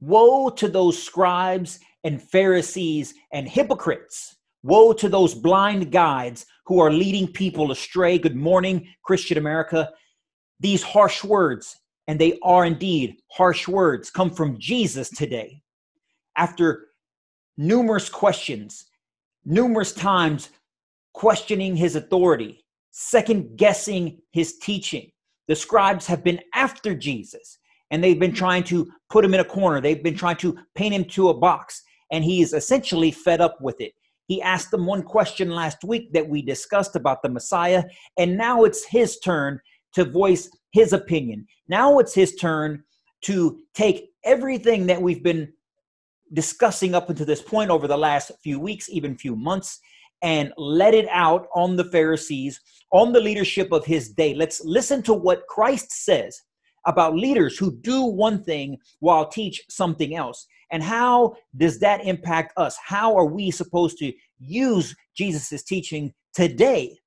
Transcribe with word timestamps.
Woe 0.00 0.50
to 0.50 0.68
those 0.68 1.02
scribes 1.02 1.80
and 2.04 2.22
Pharisees 2.22 3.14
and 3.32 3.48
hypocrites. 3.48 4.36
Woe 4.62 4.92
to 4.92 5.08
those 5.08 5.34
blind 5.34 5.90
guides 5.90 6.46
who 6.66 6.80
are 6.80 6.92
leading 6.92 7.28
people 7.28 7.70
astray. 7.70 8.18
Good 8.18 8.36
morning, 8.36 8.88
Christian 9.02 9.38
America. 9.38 9.90
These 10.60 10.82
harsh 10.82 11.24
words, 11.24 11.76
and 12.08 12.20
they 12.20 12.38
are 12.42 12.64
indeed 12.64 13.16
harsh 13.30 13.68
words, 13.68 14.10
come 14.10 14.30
from 14.30 14.58
Jesus 14.58 15.08
today. 15.08 15.62
After 16.36 16.88
numerous 17.56 18.08
questions, 18.08 18.86
numerous 19.44 19.92
times 19.92 20.50
questioning 21.14 21.74
his 21.74 21.96
authority, 21.96 22.64
second 22.90 23.56
guessing 23.56 24.18
his 24.32 24.58
teaching, 24.58 25.10
the 25.48 25.56
scribes 25.56 26.06
have 26.06 26.22
been 26.22 26.40
after 26.54 26.94
Jesus 26.94 27.58
and 27.90 28.02
they've 28.02 28.18
been 28.18 28.34
trying 28.34 28.64
to 28.64 28.90
put 29.10 29.24
him 29.24 29.34
in 29.34 29.40
a 29.40 29.44
corner. 29.44 29.80
They've 29.80 30.02
been 30.02 30.16
trying 30.16 30.36
to 30.36 30.56
paint 30.74 30.94
him 30.94 31.04
to 31.06 31.28
a 31.28 31.34
box, 31.34 31.82
and 32.10 32.24
he 32.24 32.42
is 32.42 32.52
essentially 32.52 33.10
fed 33.10 33.40
up 33.40 33.58
with 33.60 33.80
it. 33.80 33.92
He 34.26 34.42
asked 34.42 34.70
them 34.70 34.86
one 34.86 35.02
question 35.02 35.50
last 35.50 35.84
week 35.84 36.12
that 36.12 36.28
we 36.28 36.42
discussed 36.42 36.96
about 36.96 37.22
the 37.22 37.28
Messiah, 37.28 37.84
and 38.18 38.36
now 38.36 38.64
it's 38.64 38.84
his 38.84 39.18
turn 39.20 39.60
to 39.94 40.04
voice 40.04 40.50
his 40.72 40.92
opinion. 40.92 41.46
Now 41.68 41.98
it's 41.98 42.14
his 42.14 42.34
turn 42.34 42.82
to 43.22 43.58
take 43.74 44.10
everything 44.24 44.86
that 44.86 45.00
we've 45.00 45.22
been 45.22 45.52
discussing 46.32 46.94
up 46.94 47.08
until 47.08 47.26
this 47.26 47.42
point 47.42 47.70
over 47.70 47.86
the 47.86 47.96
last 47.96 48.32
few 48.42 48.58
weeks, 48.58 48.88
even 48.90 49.16
few 49.16 49.36
months, 49.36 49.78
and 50.22 50.52
let 50.56 50.92
it 50.92 51.06
out 51.10 51.46
on 51.54 51.76
the 51.76 51.84
Pharisees, 51.84 52.60
on 52.92 53.12
the 53.12 53.20
leadership 53.20 53.70
of 53.72 53.84
his 53.84 54.10
day. 54.10 54.34
Let's 54.34 54.64
listen 54.64 55.02
to 55.04 55.14
what 55.14 55.46
Christ 55.46 56.04
says 56.04 56.42
about 56.86 57.16
leaders 57.16 57.58
who 57.58 57.76
do 57.80 58.02
one 58.04 58.42
thing 58.42 58.78
while 59.00 59.28
teach 59.28 59.62
something 59.68 60.14
else. 60.14 60.46
And 60.70 60.82
how 60.82 61.36
does 61.56 61.78
that 61.80 62.04
impact 62.04 62.52
us? 62.56 62.76
How 62.84 63.16
are 63.16 63.26
we 63.26 63.50
supposed 63.50 63.98
to 63.98 64.12
use 64.38 64.94
Jesus' 65.16 65.62
teaching 65.62 66.12
today 66.34 66.98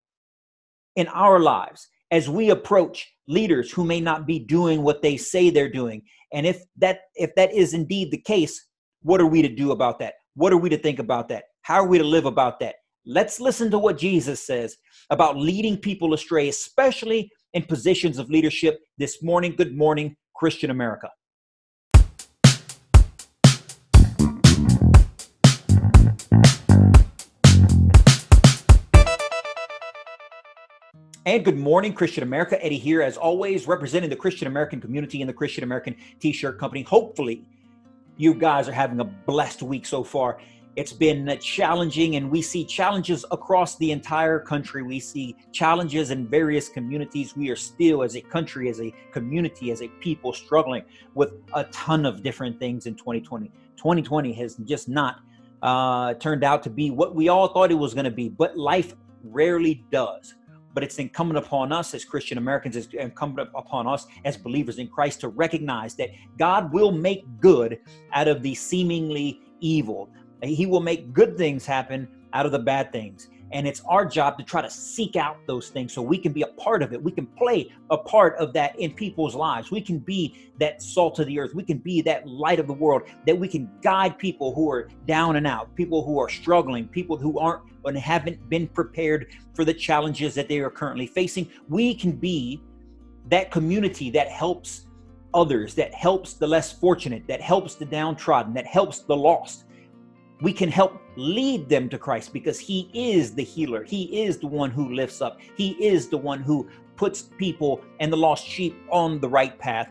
in 0.96 1.08
our 1.08 1.40
lives 1.40 1.88
as 2.12 2.30
we 2.30 2.50
approach 2.50 3.08
leaders 3.28 3.72
who 3.72 3.84
may 3.84 4.00
not 4.00 4.26
be 4.26 4.40
doing 4.40 4.82
what 4.84 5.02
they 5.02 5.18
say 5.18 5.50
they're 5.50 5.72
doing? 5.72 6.02
And 6.32 6.46
if 6.46 6.64
that 6.78 7.00
if 7.16 7.34
that 7.36 7.54
is 7.54 7.74
indeed 7.74 8.12
the 8.12 8.22
case, 8.22 8.68
what 9.02 9.22
are 9.22 9.28
we 9.28 9.42
to 9.42 9.50
do 9.50 9.72
about 9.72 10.00
that? 10.00 10.16
What 10.36 10.54
are 10.54 10.58
we 10.58 10.70
to 10.70 10.78
think 10.78 11.00
about 11.00 11.28
that? 11.30 11.46
How 11.62 11.76
are 11.76 11.88
we 11.88 11.98
to 11.98 12.04
live 12.04 12.26
about 12.26 12.60
that? 12.60 12.76
Let's 13.06 13.40
listen 13.40 13.72
to 13.72 13.80
what 13.80 13.98
Jesus 13.98 14.46
says 14.46 14.78
about 15.10 15.38
leading 15.38 15.78
people 15.78 16.14
astray, 16.14 16.48
especially 16.50 17.32
in 17.54 17.64
positions 17.64 18.18
of 18.18 18.30
leadership 18.30 18.82
this 18.98 19.24
morning. 19.24 19.56
Good 19.56 19.76
morning, 19.76 20.16
Christian 20.36 20.70
America. 20.70 21.10
And 31.26 31.46
good 31.46 31.58
morning, 31.58 31.94
Christian 31.94 32.24
America. 32.24 32.64
Eddie 32.64 32.78
here, 32.78 33.04
as 33.04 33.16
always, 33.16 33.68
representing 33.68 34.10
the 34.10 34.16
Christian 34.16 34.48
American 34.48 34.82
community 34.82 35.22
and 35.22 35.30
the 35.30 35.34
Christian 35.34 35.64
American 35.64 35.96
T 36.20 36.32
shirt 36.32 36.58
company. 36.58 36.82
Hopefully, 36.82 37.46
you 38.18 38.34
guys 38.34 38.68
are 38.68 38.72
having 38.72 39.00
a 39.00 39.04
blessed 39.04 39.62
week 39.62 39.86
so 39.86 40.04
far. 40.04 40.40
It's 40.80 40.94
been 40.94 41.38
challenging, 41.42 42.16
and 42.16 42.32
we 42.32 42.42
see 42.42 42.64
challenges 42.64 43.26
across 43.32 43.76
the 43.80 43.92
entire 43.92 44.40
country. 44.40 44.82
We 44.82 45.02
see 45.02 45.36
challenges 45.52 46.10
in 46.10 46.26
various 46.26 46.70
communities. 46.70 47.36
We 47.36 47.50
are 47.50 47.58
still, 47.58 48.02
as 48.02 48.16
a 48.16 48.22
country, 48.22 48.70
as 48.70 48.80
a 48.80 48.94
community, 49.12 49.72
as 49.72 49.82
a 49.82 49.90
people, 50.00 50.32
struggling 50.32 50.84
with 51.16 51.34
a 51.54 51.66
ton 51.66 52.06
of 52.06 52.24
different 52.24 52.62
things 52.62 52.86
in 52.86 52.96
2020. 52.96 53.52
2020 53.76 54.32
has 54.32 54.56
just 54.64 54.88
not 54.88 55.20
uh, 55.64 56.14
turned 56.14 56.46
out 56.46 56.64
to 56.64 56.70
be 56.70 56.92
what 56.92 57.14
we 57.14 57.28
all 57.28 57.50
thought 57.50 57.72
it 57.72 57.76
was 57.76 57.94
going 57.94 58.06
to 58.06 58.10
be, 58.10 58.30
but 58.30 58.58
life 58.58 58.96
rarely 59.26 59.84
does. 59.92 60.36
But 60.74 60.86
it's 60.86 60.98
incumbent 60.98 61.46
upon 61.46 61.74
us 61.74 61.94
as 61.94 62.06
Christian 62.06 62.38
Americans, 62.38 62.78
it's 62.78 62.88
incumbent 62.94 63.50
upon 63.54 63.86
us 63.86 64.08
as 64.24 64.38
believers 64.38 64.80
in 64.80 64.88
Christ 64.88 65.20
to 65.22 65.28
recognize 65.28 65.96
that 65.96 66.12
God 66.38 66.72
will 66.72 66.94
make 66.94 67.26
good 67.42 67.80
out 68.14 68.30
of 68.30 68.42
the 68.44 68.56
seemingly 68.56 69.42
evil. 69.60 70.10
He 70.42 70.66
will 70.66 70.80
make 70.80 71.14
good 71.14 71.38
things 71.38 71.66
happen 71.66 72.08
out 72.34 72.46
of 72.46 72.52
the 72.52 72.60
bad 72.60 72.92
things. 72.92 73.30
And 73.52 73.68
it's 73.68 73.82
our 73.88 74.06
job 74.06 74.38
to 74.38 74.44
try 74.44 74.62
to 74.62 74.70
seek 74.70 75.16
out 75.16 75.38
those 75.48 75.70
things 75.70 75.92
so 75.92 76.04
we 76.04 76.20
can 76.20 76.32
be 76.32 76.44
a 76.44 76.48
part 76.48 76.84
of 76.84 76.94
it. 76.94 77.02
We 77.02 77.12
can 77.12 77.26
play 77.26 77.72
a 77.90 77.98
part 77.98 78.38
of 78.38 78.54
that 78.54 78.80
in 78.80 78.94
people's 78.94 79.34
lives. 79.34 79.72
We 79.72 79.82
can 79.82 79.98
be 79.98 80.52
that 80.60 80.84
salt 80.84 81.18
of 81.18 81.26
the 81.26 81.40
earth. 81.40 81.56
We 81.56 81.64
can 81.64 81.80
be 81.80 82.02
that 82.04 82.28
light 82.28 82.60
of 82.60 82.68
the 82.68 82.74
world, 82.74 83.04
that 83.26 83.38
we 83.38 83.48
can 83.48 83.68
guide 83.82 84.20
people 84.20 84.54
who 84.54 84.72
are 84.72 84.90
down 85.08 85.36
and 85.36 85.48
out, 85.48 85.76
people 85.76 86.06
who 86.06 86.20
are 86.20 86.30
struggling, 86.30 86.88
people 86.88 87.18
who 87.18 87.40
aren't 87.40 87.64
and 87.86 87.98
haven't 87.98 88.50
been 88.50 88.68
prepared 88.68 89.34
for 89.56 89.66
the 89.66 89.74
challenges 89.74 90.36
that 90.36 90.48
they 90.48 90.60
are 90.60 90.70
currently 90.70 91.08
facing. 91.08 91.50
We 91.70 91.96
can 91.96 92.12
be 92.12 92.62
that 93.30 93.50
community 93.50 94.12
that 94.12 94.28
helps 94.28 94.86
others, 95.34 95.74
that 95.76 95.94
helps 95.94 96.34
the 96.34 96.46
less 96.46 96.72
fortunate, 96.72 97.26
that 97.28 97.42
helps 97.42 97.76
the 97.76 97.86
downtrodden, 97.86 98.54
that 98.54 98.68
helps 98.68 99.00
the 99.00 99.16
lost 99.16 99.66
we 100.42 100.54
can 100.54 100.70
help 100.70 101.02
lead 101.16 101.68
them 101.68 101.90
to 101.90 101.98
Christ 101.98 102.32
because 102.32 102.60
He 102.60 102.90
is 102.94 103.34
the 103.34 103.44
healer. 103.44 103.84
He 103.84 104.24
is 104.24 104.38
the 104.38 104.48
one 104.48 104.72
who 104.72 104.94
lifts 104.94 105.22
up. 105.22 105.40
He 105.56 105.72
is 105.84 106.08
the 106.08 106.18
one 106.18 106.42
who 106.42 106.68
puts 106.96 107.22
people 107.22 107.82
and 108.00 108.12
the 108.12 108.18
lost 108.18 108.46
sheep 108.46 108.76
on 108.90 109.20
the 109.20 109.28
right 109.28 109.58
path. 109.60 109.90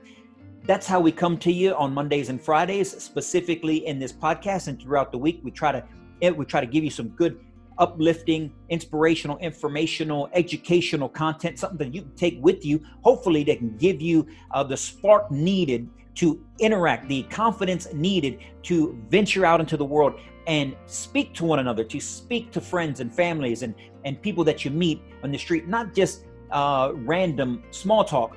That's 0.64 0.87
how 0.87 1.00
we 1.00 1.12
come 1.12 1.38
to 1.38 1.53
you 1.53 1.75
on 1.75 1.94
Mondays 1.94 2.28
and 2.28 2.41
Fridays, 2.41 2.91
specifically 3.03 3.87
in 3.87 3.98
this 3.98 4.12
podcast 4.12 4.69
and 4.69 4.81
throughout 4.81 5.12
the 5.12 5.19
week. 5.19 5.41
We 5.42 5.50
try 5.50 5.72
to 5.72 5.84
eh, 6.22 6.31
we 6.31 6.44
try 6.44 6.60
to 6.60 6.66
give 6.66 6.84
you 6.84 6.91
some 6.91 7.08
good, 7.10 7.41
uplifting, 7.78 8.53
inspirational, 8.69 9.38
informational, 9.38 10.28
educational 10.32 11.08
content, 11.08 11.58
something 11.58 11.78
that 11.78 11.94
you 11.94 12.03
can 12.03 12.14
take 12.14 12.38
with 12.42 12.64
you. 12.64 12.82
Hopefully, 13.03 13.44
that 13.44 13.58
can 13.58 13.76
give 13.76 14.03
you 14.03 14.26
uh, 14.50 14.62
the 14.62 14.76
spark 14.76 15.31
needed 15.31 15.88
to 16.16 16.44
interact, 16.58 17.08
the 17.08 17.22
confidence 17.25 17.87
needed 17.92 18.41
to 18.64 19.00
venture 19.08 19.47
out 19.47 19.60
into 19.60 19.76
the 19.76 19.84
world 19.84 20.19
and 20.48 20.75
speak 20.86 21.34
to 21.34 21.44
one 21.44 21.59
another, 21.59 21.84
to 21.84 22.00
speak 22.00 22.50
to 22.53 22.60
friends 22.60 23.00
and 23.00 23.14
families 23.14 23.62
and, 23.62 23.75
and 24.06 24.20
people 24.20 24.42
that 24.44 24.64
you 24.64 24.70
meet 24.70 25.03
on 25.22 25.31
the 25.31 25.36
street, 25.38 25.69
not 25.69 25.94
just 25.94 26.25
uh, 26.50 26.91
random 26.94 27.62
small 27.70 28.03
talk, 28.03 28.34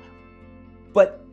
but 0.92 1.24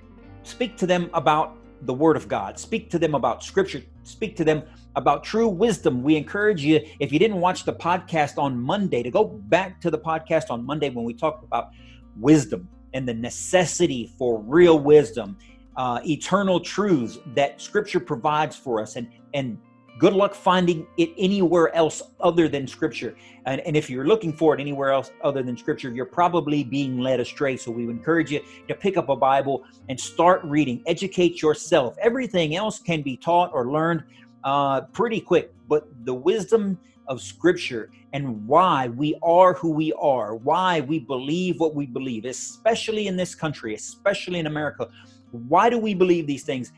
speak 0.43 0.77
to 0.77 0.87
them 0.87 1.09
about 1.13 1.57
the 1.81 1.93
Word 1.93 2.15
of 2.15 2.29
God, 2.29 2.57
speak 2.57 2.89
to 2.91 2.97
them 2.97 3.13
about 3.13 3.43
Scripture, 3.43 3.83
speak 4.03 4.37
to 4.37 4.45
them 4.45 4.63
about 4.95 5.23
true 5.23 5.49
wisdom. 5.49 6.01
We 6.01 6.15
encourage 6.15 6.63
you, 6.63 6.79
if 6.99 7.11
you 7.11 7.19
didn't 7.19 7.41
watch 7.41 7.65
the 7.65 7.73
podcast 7.73 8.37
on 8.37 8.57
Monday, 8.57 9.03
to 9.03 9.11
go 9.11 9.25
back 9.25 9.81
to 9.81 9.91
the 9.91 9.99
podcast 9.99 10.49
on 10.49 10.65
Monday 10.65 10.89
when 10.89 11.03
we 11.03 11.13
talked 11.13 11.43
about 11.43 11.71
wisdom 12.17 12.69
and 12.93 13.07
the 13.07 13.13
necessity 13.13 14.13
for 14.17 14.39
real 14.41 14.79
wisdom, 14.79 15.37
uh, 15.75 15.99
eternal 16.05 16.59
truths 16.59 17.19
that 17.35 17.61
Scripture 17.61 17.99
provides 17.99 18.55
for 18.55 18.81
us, 18.81 18.95
and 18.95 19.09
and 19.33 19.57
good 19.99 20.13
luck 20.13 20.33
finding 20.33 20.87
it 20.97 21.11
anywhere 21.17 21.73
else 21.75 22.01
other 22.19 22.47
than 22.47 22.65
scripture. 22.67 23.15
And, 23.45 23.61
and 23.61 23.77
if 23.77 23.89
you're 23.89 24.07
looking 24.07 24.33
for 24.33 24.55
it 24.55 24.59
anywhere 24.59 24.91
else 24.91 25.11
other 25.23 25.43
than 25.43 25.55
scripture 25.57 25.91
you're 25.91 26.05
probably 26.05 26.63
being 26.63 26.99
led 26.99 27.19
astray. 27.19 27.57
So 27.57 27.69
we 27.69 27.83
encourage 27.83 28.31
you 28.31 28.41
to 28.67 28.73
pick 28.73 28.97
up 28.97 29.09
a 29.09 29.15
bible 29.15 29.63
and 29.89 29.99
start 29.99 30.43
reading. 30.43 30.81
Educate 30.87 31.41
yourself. 31.41 31.95
Everything 32.01 32.55
else 32.55 32.79
can 32.79 33.01
be 33.03 33.15
taught 33.15 33.51
or 33.53 33.71
learned 33.71 34.03
uh, 34.43 34.81
pretty 34.81 35.21
quick. 35.21 35.53
But 35.67 35.87
the 36.05 36.13
wisdom 36.13 36.79
of 37.07 37.21
scripture 37.21 37.91
and 38.13 38.47
why 38.47 38.87
we 38.87 39.15
are 39.23 39.53
who 39.55 39.71
we 39.71 39.91
are 39.93 40.35
why 40.35 40.79
we 40.81 40.99
believe 40.99 41.59
what 41.59 41.73
we 41.73 41.87
believe 41.87 42.25
especially 42.25 43.07
in 43.07 43.17
this 43.17 43.33
country 43.33 43.73
especially 43.73 44.37
in 44.37 44.45
america 44.45 44.87
why 45.31 45.69
do 45.69 45.77
we 45.77 45.93
believe 45.93 46.27
these 46.27 46.43
things? 46.43 46.71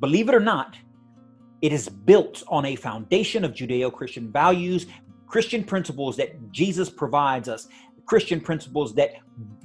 Believe 0.00 0.28
it 0.28 0.34
or 0.34 0.40
not 0.40 0.76
it 1.62 1.72
is 1.72 1.88
built 1.88 2.42
on 2.48 2.66
a 2.66 2.76
foundation 2.76 3.44
of 3.44 3.52
Judeo 3.52 3.92
Christian 3.92 4.30
values, 4.30 4.86
Christian 5.26 5.62
principles 5.64 6.16
that 6.16 6.52
Jesus 6.52 6.90
provides 6.90 7.48
us, 7.48 7.68
Christian 8.04 8.40
principles 8.40 8.94
that 8.96 9.12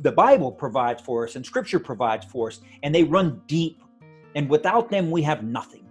the 0.02 0.12
Bible 0.12 0.52
provides 0.52 1.02
for 1.02 1.26
us 1.26 1.36
and 1.36 1.46
Scripture 1.46 1.80
provides 1.80 2.26
for 2.26 2.50
us, 2.50 2.62
and 2.84 2.94
they 2.94 3.04
run 3.04 3.42
deep. 3.48 3.82
And 4.36 4.48
without 4.48 4.90
them, 4.92 5.10
we 5.10 5.24
have 5.24 5.44
nothing. 5.44 5.88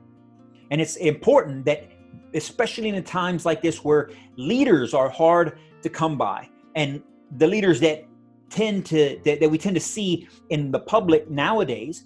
And 0.71 0.81
it's 0.81 0.97
important 0.97 1.65
that, 1.65 1.91
especially 2.35 2.89
in 2.89 3.03
times 3.03 3.45
like 3.45 3.61
this 3.61 3.85
where 3.85 4.11
leaders 4.37 4.95
are 4.95 5.11
hard 5.11 5.59
to 5.83 5.91
come 5.91 6.17
by, 6.17 6.49
and 6.77 7.03
the 7.39 7.49
leaders 7.49 7.81
that 7.81 8.07
tend 8.49 8.87
to 8.87 9.21
that, 9.25 9.41
that 9.41 9.51
we 9.51 9.59
tend 9.59 9.75
to 9.75 9.81
see 9.81 10.29
in 10.51 10.71
the 10.71 10.79
public 10.79 11.29
nowadays, 11.29 12.05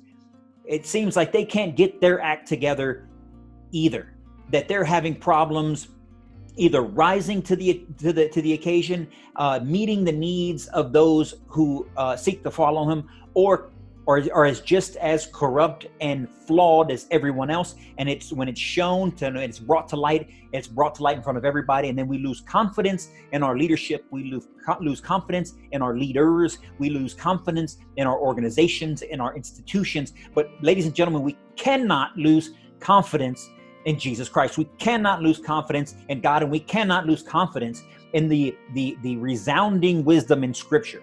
it 0.65 0.87
seems 0.87 1.17
like 1.17 1.33
they 1.33 1.45
can't 1.45 1.77
get 1.77 2.01
their 2.01 2.21
act 2.23 2.49
together 2.49 3.10
either 3.73 4.15
that 4.51 4.69
they're 4.69 4.85
having 4.85 5.15
problems 5.15 5.89
either 6.57 6.83
rising 6.83 7.41
to 7.41 7.57
the 7.57 7.87
to 7.99 8.13
the 8.13 8.29
to 8.29 8.43
the 8.43 8.53
occasion 8.53 9.09
uh, 9.37 9.61
meeting 9.63 10.05
the 10.05 10.13
needs 10.13 10.67
of 10.69 10.93
those 10.93 11.35
who 11.47 11.87
uh, 11.97 12.17
seek 12.17 12.43
to 12.43 12.51
follow 12.51 12.89
him 12.89 13.09
or 13.35 13.71
or, 14.07 14.23
or 14.33 14.45
is 14.45 14.61
just 14.61 14.97
as 14.97 15.27
corrupt 15.27 15.87
and 16.01 16.29
flawed 16.29 16.91
as 16.91 17.07
everyone 17.13 17.49
else. 17.49 17.77
And 17.99 18.09
it's 18.09 18.33
when 18.33 18.49
it's 18.49 18.61
shown 18.61 19.13
to, 19.13 19.41
it's 19.41 19.61
brought 19.61 19.89
to 19.91 19.97
light, 19.97 20.29
it's 20.53 20.67
brought 20.67 20.97
to 20.97 21.05
light 21.05 21.17
in 21.17 21.23
front 21.23 21.39
of 21.39 21.45
everybody. 21.45 21.91
And 21.91 21.97
then 21.97 22.09
we 22.09 22.19
lose 22.19 22.41
confidence 22.41 23.11
in 23.31 23.45
our 23.45 23.57
leadership. 23.57 24.05
We 24.11 24.31
lose, 24.31 24.49
lose 24.81 25.01
confidence 25.01 25.55
in 25.71 25.81
our 25.81 25.97
leaders. 25.97 26.59
We 26.79 26.91
lose 26.91 27.15
confidence 27.15 27.79
in 27.99 28.09
our 28.09 28.19
organizations, 28.19 29.03
in 29.03 29.21
our 29.21 29.37
institutions. 29.37 30.13
But 30.35 30.51
ladies 30.61 30.87
and 30.87 30.95
gentlemen, 30.95 31.23
we 31.23 31.37
cannot 31.55 32.17
lose 32.17 32.55
confidence 32.81 33.49
in 33.85 33.99
Jesus 33.99 34.29
Christ. 34.29 34.59
We 34.59 34.69
cannot 34.79 35.23
lose 35.23 35.39
confidence 35.39 35.95
in 36.09 36.21
God, 36.21 36.43
and 36.43 36.51
we 36.51 36.61
cannot 36.61 37.07
lose 37.07 37.23
confidence 37.23 37.83
in 38.13 38.29
the 38.29 38.57
the 38.75 38.97
the 39.03 39.17
resounding 39.17 40.05
wisdom 40.05 40.45
in 40.45 40.53
Scripture. 40.55 41.03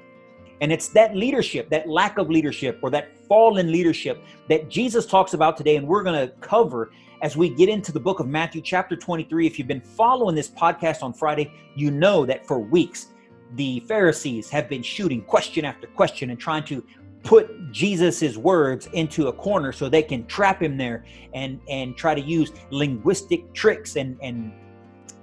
And 0.60 0.72
it's 0.72 0.90
that 0.90 1.16
leadership, 1.16 1.70
that 1.70 1.88
lack 1.88 2.18
of 2.18 2.30
leadership, 2.30 2.80
or 2.82 2.90
that 2.90 3.16
fallen 3.28 3.72
leadership 3.72 4.24
that 4.50 4.70
Jesus 4.70 5.06
talks 5.06 5.34
about 5.34 5.56
today, 5.56 5.76
and 5.76 5.88
we're 5.88 6.04
going 6.04 6.28
to 6.28 6.34
cover 6.40 6.92
as 7.22 7.36
we 7.36 7.50
get 7.50 7.70
into 7.70 7.92
the 7.92 8.00
book 8.00 8.20
of 8.20 8.28
Matthew, 8.28 8.62
chapter 8.62 8.96
23. 8.96 9.46
If 9.46 9.58
you've 9.58 9.68
been 9.68 9.82
following 9.82 10.36
this 10.36 10.50
podcast 10.50 11.04
on 11.04 11.14
Friday, 11.14 11.52
you 11.76 11.92
know 11.92 12.26
that 12.26 12.46
for 12.46 12.60
weeks 12.60 13.08
the 13.56 13.80
Pharisees 13.82 14.50
have 14.50 14.68
been 14.68 14.84
shooting 14.84 15.22
question 15.22 15.64
after 15.66 15.88
question 15.88 16.32
and 16.32 16.40
trying 16.40 16.64
to 16.66 16.84
put 17.28 17.74
Jesus's 17.74 18.38
words 18.38 18.88
into 18.94 19.28
a 19.28 19.34
corner 19.34 19.74
so 19.74 19.90
they 19.90 20.02
can 20.02 20.26
trap 20.28 20.62
him 20.62 20.78
there 20.78 21.04
and 21.34 21.60
and 21.68 21.98
try 21.98 22.16
to 22.16 22.22
use 22.22 22.54
linguistic 22.72 23.54
tricks 23.54 23.98
and 23.98 24.18
and 24.22 24.54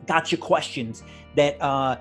gotcha 0.07 0.37
questions 0.37 1.03
that 1.35 1.61
uh 1.63 1.97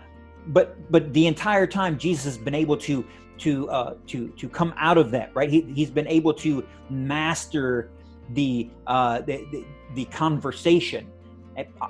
but 0.48 0.76
but 0.92 1.14
the 1.14 1.26
entire 1.26 1.66
time 1.66 1.98
Jesus 1.98 2.26
has 2.26 2.38
been 2.38 2.54
able 2.54 2.76
to 2.76 3.06
to 3.38 3.70
uh 3.70 3.96
to 4.08 4.28
to 4.28 4.50
come 4.50 4.74
out 4.76 4.98
of 4.98 5.10
that 5.12 5.32
right? 5.34 5.50
He, 5.50 5.62
he's 5.74 5.90
been 5.90 6.08
able 6.10 6.34
to 6.34 6.68
master 6.90 7.90
the 8.32 8.70
uh 8.88 9.22
the, 9.22 9.46
the, 9.54 9.66
the 9.96 10.06
conversation 10.06 11.08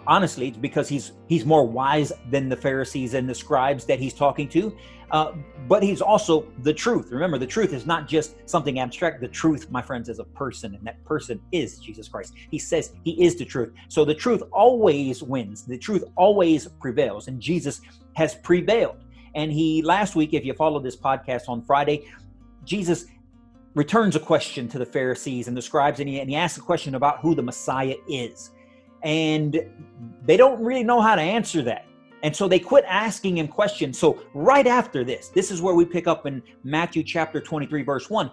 honestly 0.07 0.49
it's 0.49 0.57
because 0.57 0.89
he's 0.89 1.13
he's 1.27 1.45
more 1.45 1.65
wise 1.65 2.11
than 2.29 2.49
the 2.49 2.55
pharisees 2.55 3.13
and 3.13 3.29
the 3.29 3.35
scribes 3.35 3.85
that 3.85 3.99
he's 3.99 4.13
talking 4.13 4.47
to. 4.49 4.75
Uh, 5.11 5.33
but 5.67 5.83
he's 5.83 6.01
also 6.01 6.47
the 6.63 6.73
truth. 6.73 7.11
Remember 7.11 7.37
the 7.37 7.47
truth 7.47 7.71
is 7.71 7.85
not 7.85 8.07
just 8.07 8.35
something 8.49 8.79
abstract. 8.79 9.21
The 9.21 9.27
truth 9.27 9.69
my 9.69 9.81
friends 9.81 10.09
is 10.09 10.19
a 10.19 10.23
person 10.23 10.75
and 10.75 10.85
that 10.85 11.03
person 11.05 11.39
is 11.51 11.79
jesus 11.79 12.07
christ. 12.07 12.33
He 12.51 12.59
says 12.59 12.93
he 13.03 13.23
is 13.23 13.35
the 13.35 13.45
truth. 13.45 13.73
So 13.89 14.05
the 14.05 14.15
truth 14.15 14.43
always 14.51 15.23
wins. 15.23 15.65
The 15.65 15.77
truth 15.77 16.03
always 16.15 16.67
prevails 16.67 17.27
and 17.27 17.39
jesus 17.39 17.81
has 18.15 18.35
prevailed. 18.35 18.97
And 19.35 19.51
he 19.51 19.81
last 19.81 20.15
week 20.15 20.33
if 20.33 20.45
you 20.45 20.53
followed 20.53 20.83
this 20.83 20.95
podcast 20.95 21.49
on 21.49 21.63
friday 21.63 22.05
jesus 22.63 23.05
returns 23.75 24.15
a 24.15 24.19
question 24.19 24.67
to 24.69 24.77
the 24.77 24.85
pharisees 24.85 25.47
and 25.47 25.57
the 25.57 25.61
scribes 25.61 25.99
and 25.99 26.07
he, 26.07 26.19
and 26.19 26.29
he 26.29 26.35
asks 26.35 26.57
a 26.57 26.61
question 26.61 26.95
about 26.95 27.19
who 27.19 27.33
the 27.33 27.41
messiah 27.41 27.95
is 28.07 28.51
and 29.03 29.59
they 30.25 30.37
don't 30.37 30.61
really 30.63 30.83
know 30.83 31.01
how 31.01 31.15
to 31.15 31.21
answer 31.21 31.61
that. 31.63 31.85
And 32.23 32.33
so 32.33 32.47
they 32.47 32.59
quit 32.59 32.85
asking 32.87 33.37
him 33.37 33.49
questions. 33.49 33.99
So 33.99 34.23
right 34.33 34.65
after 34.65 35.03
this, 35.03 35.27
this 35.29 35.51
is 35.51 35.61
where 35.61 35.75
we 35.75 35.83
pick 35.83 36.07
up 36.07 36.25
in 36.25 36.41
Matthew 36.63 37.03
chapter 37.03 37.41
23, 37.41 37.83
verse 37.83 38.09
1. 38.09 38.31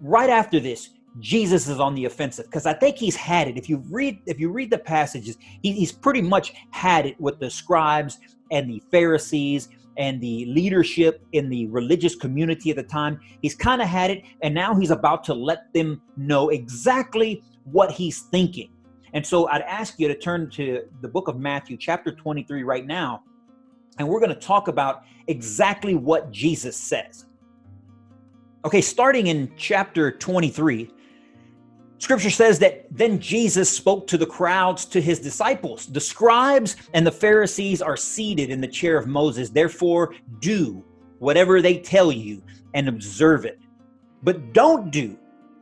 Right 0.00 0.30
after 0.30 0.58
this, 0.58 0.90
Jesus 1.20 1.68
is 1.68 1.78
on 1.78 1.94
the 1.94 2.06
offensive 2.06 2.46
because 2.46 2.66
I 2.66 2.72
think 2.72 2.96
he's 2.96 3.16
had 3.16 3.48
it. 3.48 3.56
If 3.56 3.68
you 3.68 3.82
read, 3.90 4.20
if 4.26 4.40
you 4.40 4.50
read 4.50 4.70
the 4.70 4.78
passages, 4.78 5.36
he, 5.62 5.72
he's 5.72 5.92
pretty 5.92 6.22
much 6.22 6.54
had 6.70 7.06
it 7.06 7.20
with 7.20 7.38
the 7.38 7.50
scribes 7.50 8.18
and 8.50 8.68
the 8.68 8.82
Pharisees 8.90 9.68
and 9.98 10.20
the 10.20 10.44
leadership 10.46 11.22
in 11.32 11.48
the 11.48 11.66
religious 11.68 12.14
community 12.14 12.70
at 12.70 12.76
the 12.76 12.82
time. 12.82 13.18
He's 13.40 13.54
kind 13.54 13.80
of 13.80 13.88
had 13.88 14.10
it, 14.10 14.24
and 14.42 14.54
now 14.54 14.74
he's 14.74 14.90
about 14.90 15.24
to 15.24 15.34
let 15.34 15.72
them 15.72 16.02
know 16.16 16.50
exactly 16.50 17.42
what 17.64 17.90
he's 17.90 18.20
thinking. 18.20 18.70
And 19.12 19.26
so 19.26 19.48
I'd 19.48 19.62
ask 19.62 19.98
you 19.98 20.08
to 20.08 20.14
turn 20.14 20.50
to 20.50 20.82
the 21.00 21.08
book 21.08 21.28
of 21.28 21.38
Matthew, 21.38 21.76
chapter 21.76 22.12
23, 22.12 22.62
right 22.62 22.86
now, 22.86 23.22
and 23.98 24.06
we're 24.06 24.20
going 24.20 24.34
to 24.34 24.34
talk 24.34 24.68
about 24.68 25.04
exactly 25.26 25.94
what 25.94 26.30
Jesus 26.30 26.76
says. 26.76 27.26
Okay, 28.64 28.80
starting 28.80 29.28
in 29.28 29.50
chapter 29.56 30.10
23, 30.10 30.90
Scripture 31.98 32.30
says 32.30 32.58
that 32.58 32.86
then 32.90 33.18
Jesus 33.18 33.74
spoke 33.74 34.06
to 34.08 34.18
the 34.18 34.26
crowds, 34.26 34.84
to 34.86 35.00
his 35.00 35.18
disciples. 35.18 35.86
The 35.86 36.00
scribes 36.00 36.76
and 36.92 37.06
the 37.06 37.12
Pharisees 37.12 37.80
are 37.80 37.96
seated 37.96 38.50
in 38.50 38.60
the 38.60 38.68
chair 38.68 38.98
of 38.98 39.06
Moses. 39.06 39.48
Therefore, 39.48 40.14
do 40.40 40.84
whatever 41.20 41.62
they 41.62 41.78
tell 41.78 42.12
you 42.12 42.42
and 42.74 42.88
observe 42.88 43.46
it. 43.46 43.58
But 44.22 44.52
don't 44.52 44.90
do 44.90 45.18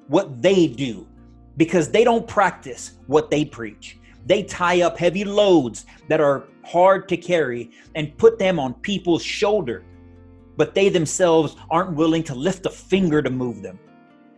what 0.09 0.43
they 0.43 0.67
do 0.67 1.07
because 1.57 1.91
they 1.91 2.05
don't 2.05 2.27
practice 2.27 2.99
what 3.07 3.31
they 3.31 3.45
preach. 3.45 3.99
They 4.27 4.43
tie 4.43 4.83
up 4.83 4.99
heavy 4.99 5.25
loads 5.25 5.87
that 6.09 6.21
are 6.21 6.45
hard 6.65 7.09
to 7.09 7.17
carry 7.17 7.71
and 7.95 8.17
put 8.17 8.39
them 8.39 8.59
on 8.59 8.75
people's 8.75 9.23
shoulder, 9.23 9.85
but 10.57 10.75
they 10.75 10.89
themselves 10.89 11.57
aren't 11.71 11.95
willing 11.95 12.23
to 12.25 12.35
lift 12.35 12.67
a 12.67 12.71
finger 12.71 13.23
to 13.23 13.31
move 13.31 13.63
them. 13.63 13.79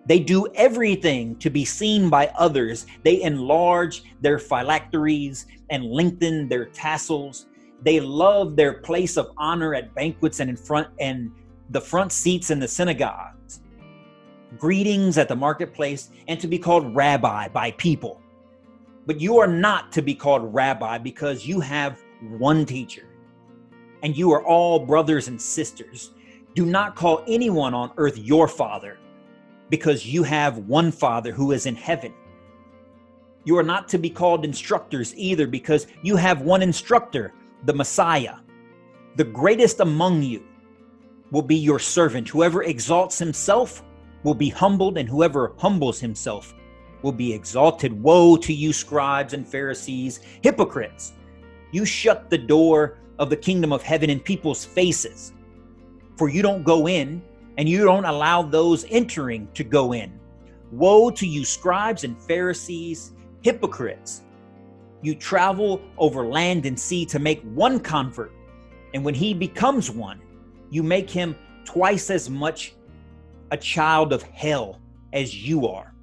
They 0.06 0.20
do 0.20 0.46
everything 0.54 1.36
to 1.36 1.50
be 1.50 1.64
seen 1.64 2.08
by 2.08 2.28
others. 2.38 2.86
They 3.02 3.22
enlarge 3.22 4.04
their 4.20 4.38
phylacteries 4.38 5.46
and 5.70 5.84
lengthen 5.84 6.48
their 6.48 6.66
tassels. 6.66 7.46
They 7.82 8.00
love 8.00 8.56
their 8.56 8.74
place 8.74 9.16
of 9.16 9.32
honor 9.36 9.74
at 9.74 9.94
banquets 9.94 10.40
and 10.40 10.48
in 10.48 10.56
front 10.56 10.88
and 11.00 11.32
the 11.70 11.80
front 11.80 12.12
seats 12.12 12.50
in 12.50 12.60
the 12.60 12.68
synagogues 12.68 13.60
greetings 14.58 15.18
at 15.18 15.28
the 15.28 15.36
marketplace, 15.36 16.10
and 16.28 16.40
to 16.40 16.46
be 16.46 16.58
called 16.58 16.94
rabbi 16.94 17.48
by 17.48 17.70
people. 17.72 18.20
But 19.06 19.20
you 19.20 19.38
are 19.38 19.46
not 19.46 19.92
to 19.92 20.02
be 20.02 20.14
called 20.14 20.52
rabbi 20.54 20.98
because 20.98 21.46
you 21.46 21.60
have 21.60 22.02
one 22.38 22.66
teacher, 22.66 23.06
and 24.02 24.16
you 24.16 24.32
are 24.32 24.44
all 24.44 24.78
brothers 24.78 25.28
and 25.28 25.40
sisters. 25.40 26.10
Do 26.54 26.66
not 26.66 26.96
call 26.96 27.22
anyone 27.28 27.74
on 27.74 27.92
earth 27.98 28.18
your 28.18 28.48
father, 28.48 28.98
because 29.68 30.06
you 30.06 30.22
have 30.22 30.58
one 30.58 30.90
Father 30.92 31.32
who 31.32 31.52
is 31.52 31.66
in 31.66 31.74
heaven. 31.74 32.14
You 33.44 33.58
are 33.58 33.62
not 33.62 33.88
to 33.88 33.98
be 33.98 34.10
called 34.10 34.44
instructors 34.44 35.14
either, 35.16 35.46
because 35.46 35.86
you 36.02 36.16
have 36.16 36.40
one 36.42 36.62
instructor, 36.62 37.32
the 37.64 37.74
Messiah. 37.74 38.36
The 39.16 39.24
greatest 39.24 39.80
among 39.80 40.22
you 40.22 40.44
will 41.30 41.42
be 41.42 41.56
your 41.56 41.78
servant. 41.78 42.28
Whoever 42.28 42.62
exalts 42.62 43.18
himself 43.18 43.82
will 44.26 44.34
be 44.34 44.48
humbled, 44.48 44.98
and 44.98 45.08
whoever 45.08 45.54
humbles 45.56 46.00
himself 46.00 46.52
will 47.02 47.12
be 47.12 47.32
exalted. 47.32 47.92
Woe 48.02 48.36
to 48.38 48.52
you, 48.52 48.72
scribes 48.72 49.34
and 49.34 49.46
Pharisees, 49.46 50.18
hypocrites! 50.42 51.12
You 51.70 51.84
shut 51.84 52.28
the 52.28 52.36
door 52.36 52.98
of 53.20 53.30
the 53.30 53.36
kingdom 53.36 53.72
of 53.72 53.82
heaven 53.82 54.10
in 54.10 54.18
people's 54.18 54.64
faces, 54.64 55.32
for 56.16 56.28
you 56.28 56.42
don't 56.42 56.64
go 56.64 56.88
in, 56.88 57.22
and 57.56 57.68
you 57.68 57.84
don't 57.84 58.04
allow 58.04 58.42
those 58.42 58.84
entering 58.90 59.46
to 59.54 59.62
go 59.62 59.92
in. 59.92 60.18
Woe 60.72 61.08
to 61.10 61.26
you, 61.26 61.44
scribes 61.44 62.02
and 62.02 62.20
Pharisees, 62.20 63.12
hypocrites! 63.42 64.22
You 65.02 65.14
travel 65.14 65.80
over 65.98 66.26
land 66.26 66.66
and 66.66 66.76
sea 66.76 67.06
to 67.06 67.20
make 67.20 67.42
one 67.42 67.78
convert, 67.78 68.32
and 68.92 69.04
when 69.04 69.14
he 69.14 69.34
becomes 69.34 69.88
one, 69.88 70.20
you 70.68 70.82
make 70.82 71.08
him 71.08 71.36
twice 71.64 72.10
as 72.10 72.28
much 72.28 72.75
a 73.50 73.56
child 73.56 74.12
of 74.12 74.22
hell 74.22 74.80
as 75.12 75.34
you 75.34 75.66
are. 75.66 75.94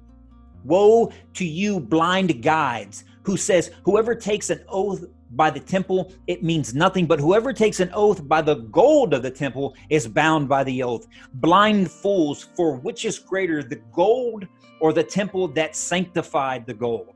Woe 0.64 1.12
to 1.34 1.44
you, 1.44 1.78
blind 1.78 2.42
guides, 2.42 3.04
who 3.22 3.36
says, 3.36 3.70
Whoever 3.84 4.14
takes 4.14 4.50
an 4.50 4.64
oath 4.68 5.04
by 5.32 5.50
the 5.50 5.60
temple, 5.60 6.12
it 6.26 6.42
means 6.42 6.74
nothing, 6.74 7.06
but 7.06 7.20
whoever 7.20 7.52
takes 7.52 7.80
an 7.80 7.90
oath 7.92 8.26
by 8.26 8.40
the 8.40 8.56
gold 8.56 9.12
of 9.12 9.22
the 9.22 9.30
temple 9.30 9.74
is 9.90 10.06
bound 10.06 10.48
by 10.48 10.64
the 10.64 10.82
oath. 10.82 11.06
Blind 11.34 11.90
fools, 11.90 12.42
for 12.54 12.76
which 12.76 13.04
is 13.04 13.18
greater, 13.18 13.62
the 13.62 13.80
gold 13.92 14.46
or 14.80 14.92
the 14.92 15.02
temple 15.02 15.48
that 15.48 15.76
sanctified 15.76 16.66
the 16.66 16.74
gold? 16.74 17.14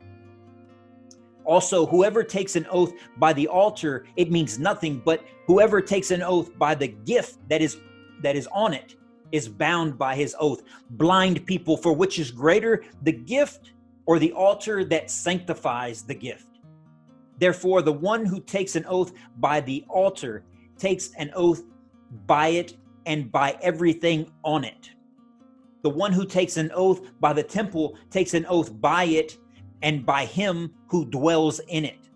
Also, 1.45 1.87
whoever 1.87 2.23
takes 2.23 2.57
an 2.57 2.67
oath 2.71 2.93
by 3.17 3.33
the 3.33 3.49
altar, 3.49 4.05
it 4.17 4.31
means 4.31 4.59
nothing, 4.59 5.01
but 5.03 5.25
whoever 5.47 5.81
takes 5.81 6.11
an 6.11 6.23
oath 6.23 6.57
by 6.59 6.75
the 6.75 6.89
gift 6.89 7.39
that 7.49 7.63
is 7.63 7.79
that 8.23 8.37
is 8.37 8.47
on 8.53 8.75
it, 8.75 8.97
is 9.33 9.49
bound 9.49 9.99
by 9.99 10.15
his 10.15 10.35
oath. 10.39 10.63
Blind 10.91 11.45
people, 11.47 11.77
for 11.77 11.93
which 11.93 12.19
is 12.19 12.31
greater 12.31 12.85
the 13.03 13.13
gift 13.13 13.73
or 14.07 14.19
the 14.19 14.33
altar 14.33 14.85
that 14.85 15.11
sanctifies 15.11 16.03
the 16.03 16.15
gift. 16.15 16.47
Therefore, 17.39 17.83
the 17.83 17.93
one 17.93 18.25
who 18.25 18.41
takes 18.41 18.75
an 18.75 18.85
oath 18.87 19.13
by 19.39 19.61
the 19.61 19.85
altar 19.89 20.45
takes 20.77 21.11
an 21.15 21.31
oath 21.35 21.63
by 22.27 22.49
it 22.49 22.77
and 23.07 23.31
by 23.31 23.57
everything 23.63 24.31
on 24.45 24.65
it. 24.65 24.91
The 25.83 25.91
one 25.91 26.13
who 26.13 26.27
takes 26.27 26.57
an 26.57 26.71
oath 26.75 27.01
by 27.21 27.33
the 27.33 27.43
temple 27.43 27.97
takes 28.11 28.35
an 28.35 28.47
oath 28.47 28.81
by 28.81 29.05
it 29.05 29.39
and 29.83 30.05
by 30.05 30.25
him 30.25 30.75
who 30.89 31.05
dwells 31.05 31.61
in 31.69 31.85
it. 31.85 32.09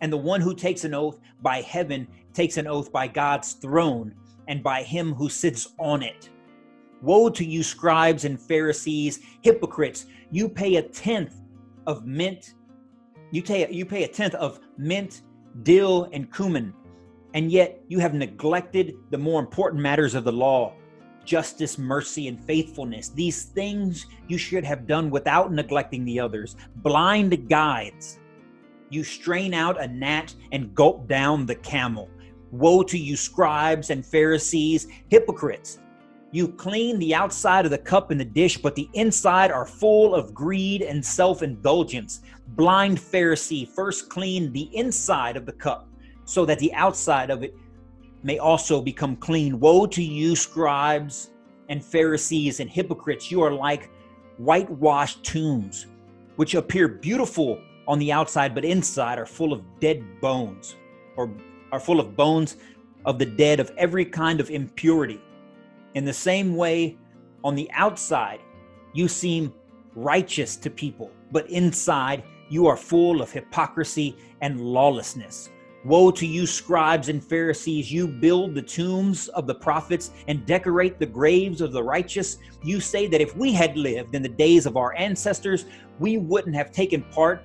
And 0.00 0.12
the 0.12 0.18
one 0.18 0.40
who 0.40 0.54
takes 0.54 0.84
an 0.84 0.94
oath 0.94 1.18
by 1.40 1.60
heaven 1.60 2.08
takes 2.32 2.56
an 2.56 2.66
oath 2.66 2.92
by 2.92 3.06
God's 3.06 3.52
throne 3.52 4.14
and 4.48 4.62
by 4.62 4.82
him 4.82 5.14
who 5.14 5.28
sits 5.28 5.68
on 5.78 6.02
it. 6.02 6.30
Woe 7.02 7.28
to 7.30 7.44
you, 7.44 7.62
scribes 7.62 8.24
and 8.24 8.40
Pharisees, 8.40 9.20
hypocrites! 9.42 10.06
You 10.30 10.48
pay 10.48 10.76
a 10.76 10.82
tenth 10.82 11.40
of 11.86 12.06
mint, 12.06 12.54
you 13.30 13.42
pay, 13.42 13.70
you 13.70 13.84
pay 13.84 14.04
a 14.04 14.08
tenth 14.08 14.34
of 14.34 14.60
mint, 14.78 15.22
dill, 15.62 16.08
and 16.12 16.32
cumin, 16.32 16.72
and 17.34 17.52
yet 17.52 17.82
you 17.88 17.98
have 17.98 18.14
neglected 18.14 18.94
the 19.10 19.18
more 19.18 19.40
important 19.40 19.82
matters 19.82 20.14
of 20.14 20.24
the 20.24 20.32
law 20.32 20.74
justice, 21.24 21.78
mercy, 21.78 22.28
and 22.28 22.38
faithfulness. 22.44 23.08
These 23.08 23.44
things 23.44 24.06
you 24.28 24.38
should 24.38 24.64
have 24.64 24.86
done 24.86 25.10
without 25.10 25.52
neglecting 25.52 26.04
the 26.04 26.20
others. 26.20 26.56
Blind 26.76 27.48
guides. 27.48 28.18
You 28.90 29.02
strain 29.02 29.54
out 29.54 29.82
a 29.82 29.88
gnat 29.88 30.34
and 30.52 30.74
gulp 30.74 31.08
down 31.08 31.46
the 31.46 31.54
camel. 31.56 32.10
Woe 32.54 32.84
to 32.84 32.96
you, 32.96 33.16
scribes 33.16 33.90
and 33.90 34.06
Pharisees, 34.06 34.86
hypocrites! 35.08 35.80
You 36.30 36.46
clean 36.46 37.00
the 37.00 37.12
outside 37.12 37.64
of 37.64 37.72
the 37.72 37.78
cup 37.78 38.12
and 38.12 38.20
the 38.20 38.24
dish, 38.24 38.58
but 38.58 38.76
the 38.76 38.88
inside 38.92 39.50
are 39.50 39.66
full 39.66 40.14
of 40.14 40.32
greed 40.32 40.80
and 40.80 41.04
self 41.04 41.42
indulgence. 41.42 42.20
Blind 42.48 42.98
Pharisee, 42.98 43.66
first 43.66 44.08
clean 44.08 44.52
the 44.52 44.70
inside 44.76 45.36
of 45.36 45.46
the 45.46 45.52
cup, 45.52 45.88
so 46.24 46.44
that 46.44 46.60
the 46.60 46.72
outside 46.74 47.30
of 47.30 47.42
it 47.42 47.56
may 48.22 48.38
also 48.38 48.80
become 48.80 49.16
clean. 49.16 49.58
Woe 49.58 49.86
to 49.86 50.02
you, 50.02 50.36
scribes 50.36 51.30
and 51.68 51.84
Pharisees 51.84 52.60
and 52.60 52.70
hypocrites! 52.70 53.32
You 53.32 53.42
are 53.42 53.52
like 53.52 53.90
whitewashed 54.38 55.24
tombs, 55.24 55.86
which 56.36 56.54
appear 56.54 56.86
beautiful 56.86 57.60
on 57.88 57.98
the 57.98 58.12
outside, 58.12 58.54
but 58.54 58.64
inside 58.64 59.18
are 59.18 59.26
full 59.26 59.52
of 59.52 59.62
dead 59.80 60.04
bones, 60.20 60.76
or 61.16 61.34
are 61.74 61.80
full 61.80 61.98
of 61.98 62.16
bones 62.16 62.56
of 63.04 63.18
the 63.18 63.26
dead 63.26 63.58
of 63.58 63.72
every 63.76 64.04
kind 64.04 64.38
of 64.38 64.48
impurity. 64.48 65.20
In 65.94 66.04
the 66.04 66.12
same 66.12 66.54
way, 66.54 66.96
on 67.42 67.56
the 67.56 67.68
outside, 67.72 68.38
you 68.92 69.08
seem 69.08 69.52
righteous 69.96 70.54
to 70.58 70.70
people, 70.70 71.10
but 71.32 71.50
inside, 71.50 72.22
you 72.48 72.68
are 72.68 72.76
full 72.76 73.20
of 73.20 73.32
hypocrisy 73.32 74.16
and 74.40 74.60
lawlessness. 74.60 75.50
Woe 75.84 76.12
to 76.12 76.24
you, 76.24 76.46
scribes 76.46 77.08
and 77.08 77.22
Pharisees! 77.22 77.90
You 77.92 78.06
build 78.06 78.54
the 78.54 78.62
tombs 78.62 79.26
of 79.28 79.48
the 79.48 79.56
prophets 79.56 80.12
and 80.28 80.46
decorate 80.46 81.00
the 81.00 81.06
graves 81.06 81.60
of 81.60 81.72
the 81.72 81.82
righteous. 81.82 82.38
You 82.62 82.78
say 82.80 83.08
that 83.08 83.20
if 83.20 83.36
we 83.36 83.52
had 83.52 83.76
lived 83.76 84.14
in 84.14 84.22
the 84.22 84.28
days 84.28 84.64
of 84.64 84.76
our 84.76 84.94
ancestors, 84.94 85.64
we 85.98 86.18
wouldn't 86.18 86.54
have 86.54 86.70
taken 86.70 87.02
part 87.02 87.44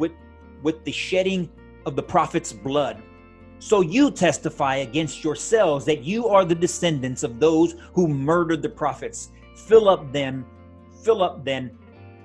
with, 0.00 0.12
with 0.64 0.84
the 0.84 0.92
shedding 0.92 1.48
of 1.86 1.94
the 1.94 2.02
prophet's 2.02 2.52
blood. 2.52 3.02
So 3.58 3.80
you 3.80 4.10
testify 4.10 4.76
against 4.76 5.24
yourselves 5.24 5.84
that 5.86 6.04
you 6.04 6.28
are 6.28 6.44
the 6.44 6.54
descendants 6.54 7.22
of 7.22 7.40
those 7.40 7.74
who 7.92 8.08
murdered 8.08 8.62
the 8.62 8.68
prophets. 8.68 9.30
Fill 9.56 9.88
up 9.88 10.12
then, 10.12 10.44
fill 11.02 11.22
up 11.22 11.44
then 11.44 11.76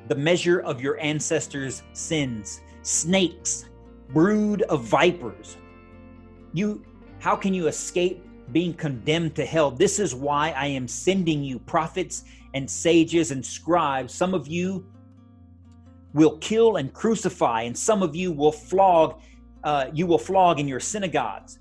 the 0.07 0.15
measure 0.15 0.59
of 0.59 0.81
your 0.81 0.99
ancestors' 0.99 1.83
sins. 1.93 2.61
Snakes, 2.81 3.65
brood 4.09 4.61
of 4.63 4.83
vipers. 4.83 5.57
You 6.53 6.85
how 7.19 7.35
can 7.37 7.53
you 7.53 7.67
escape 7.67 8.25
being 8.51 8.73
condemned 8.73 9.33
to 9.35 9.45
hell? 9.45 9.71
This 9.71 9.97
is 9.97 10.13
why 10.13 10.51
I 10.51 10.67
am 10.67 10.87
sending 10.87 11.41
you 11.41 11.57
prophets 11.57 12.25
and 12.53 12.69
sages 12.69 13.31
and 13.31 13.43
scribes. 13.43 14.13
Some 14.13 14.33
of 14.33 14.47
you 14.47 14.85
will 16.13 16.37
kill 16.39 16.75
and 16.75 16.93
crucify, 16.93 17.63
and 17.63 17.75
some 17.75 18.03
of 18.03 18.15
you 18.15 18.31
will 18.31 18.51
flog 18.51 19.21
uh, 19.63 19.86
you 19.93 20.05
will 20.05 20.17
flog 20.17 20.60
in 20.60 20.67
your 20.67 20.79
synagogues 20.79 21.60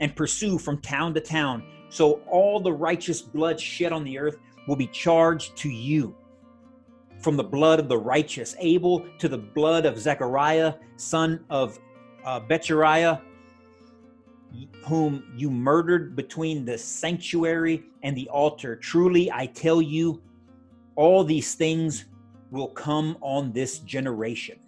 and 0.00 0.14
pursue 0.14 0.58
from 0.58 0.80
town 0.80 1.14
to 1.14 1.20
town. 1.20 1.62
So 1.88 2.20
all 2.30 2.60
the 2.60 2.72
righteous 2.72 3.22
blood 3.22 3.58
shed 3.58 3.92
on 3.92 4.04
the 4.04 4.18
earth 4.18 4.38
will 4.66 4.76
be 4.76 4.86
charged 4.88 5.56
to 5.58 5.68
you. 5.68 6.14
From 7.20 7.36
the 7.36 7.44
blood 7.44 7.80
of 7.80 7.88
the 7.88 7.98
righteous 7.98 8.54
Abel 8.58 9.04
to 9.18 9.28
the 9.28 9.38
blood 9.38 9.86
of 9.86 9.98
Zechariah, 9.98 10.74
son 10.96 11.44
of 11.50 11.78
uh, 12.24 12.40
Bechariah, 12.40 13.18
whom 14.86 15.24
you 15.36 15.50
murdered 15.50 16.14
between 16.14 16.64
the 16.64 16.78
sanctuary 16.78 17.84
and 18.02 18.16
the 18.16 18.28
altar. 18.28 18.76
Truly, 18.76 19.30
I 19.32 19.46
tell 19.46 19.82
you, 19.82 20.22
all 20.96 21.24
these 21.24 21.54
things 21.54 22.06
will 22.50 22.68
come 22.68 23.16
on 23.20 23.52
this 23.52 23.78
generation. 23.80 24.58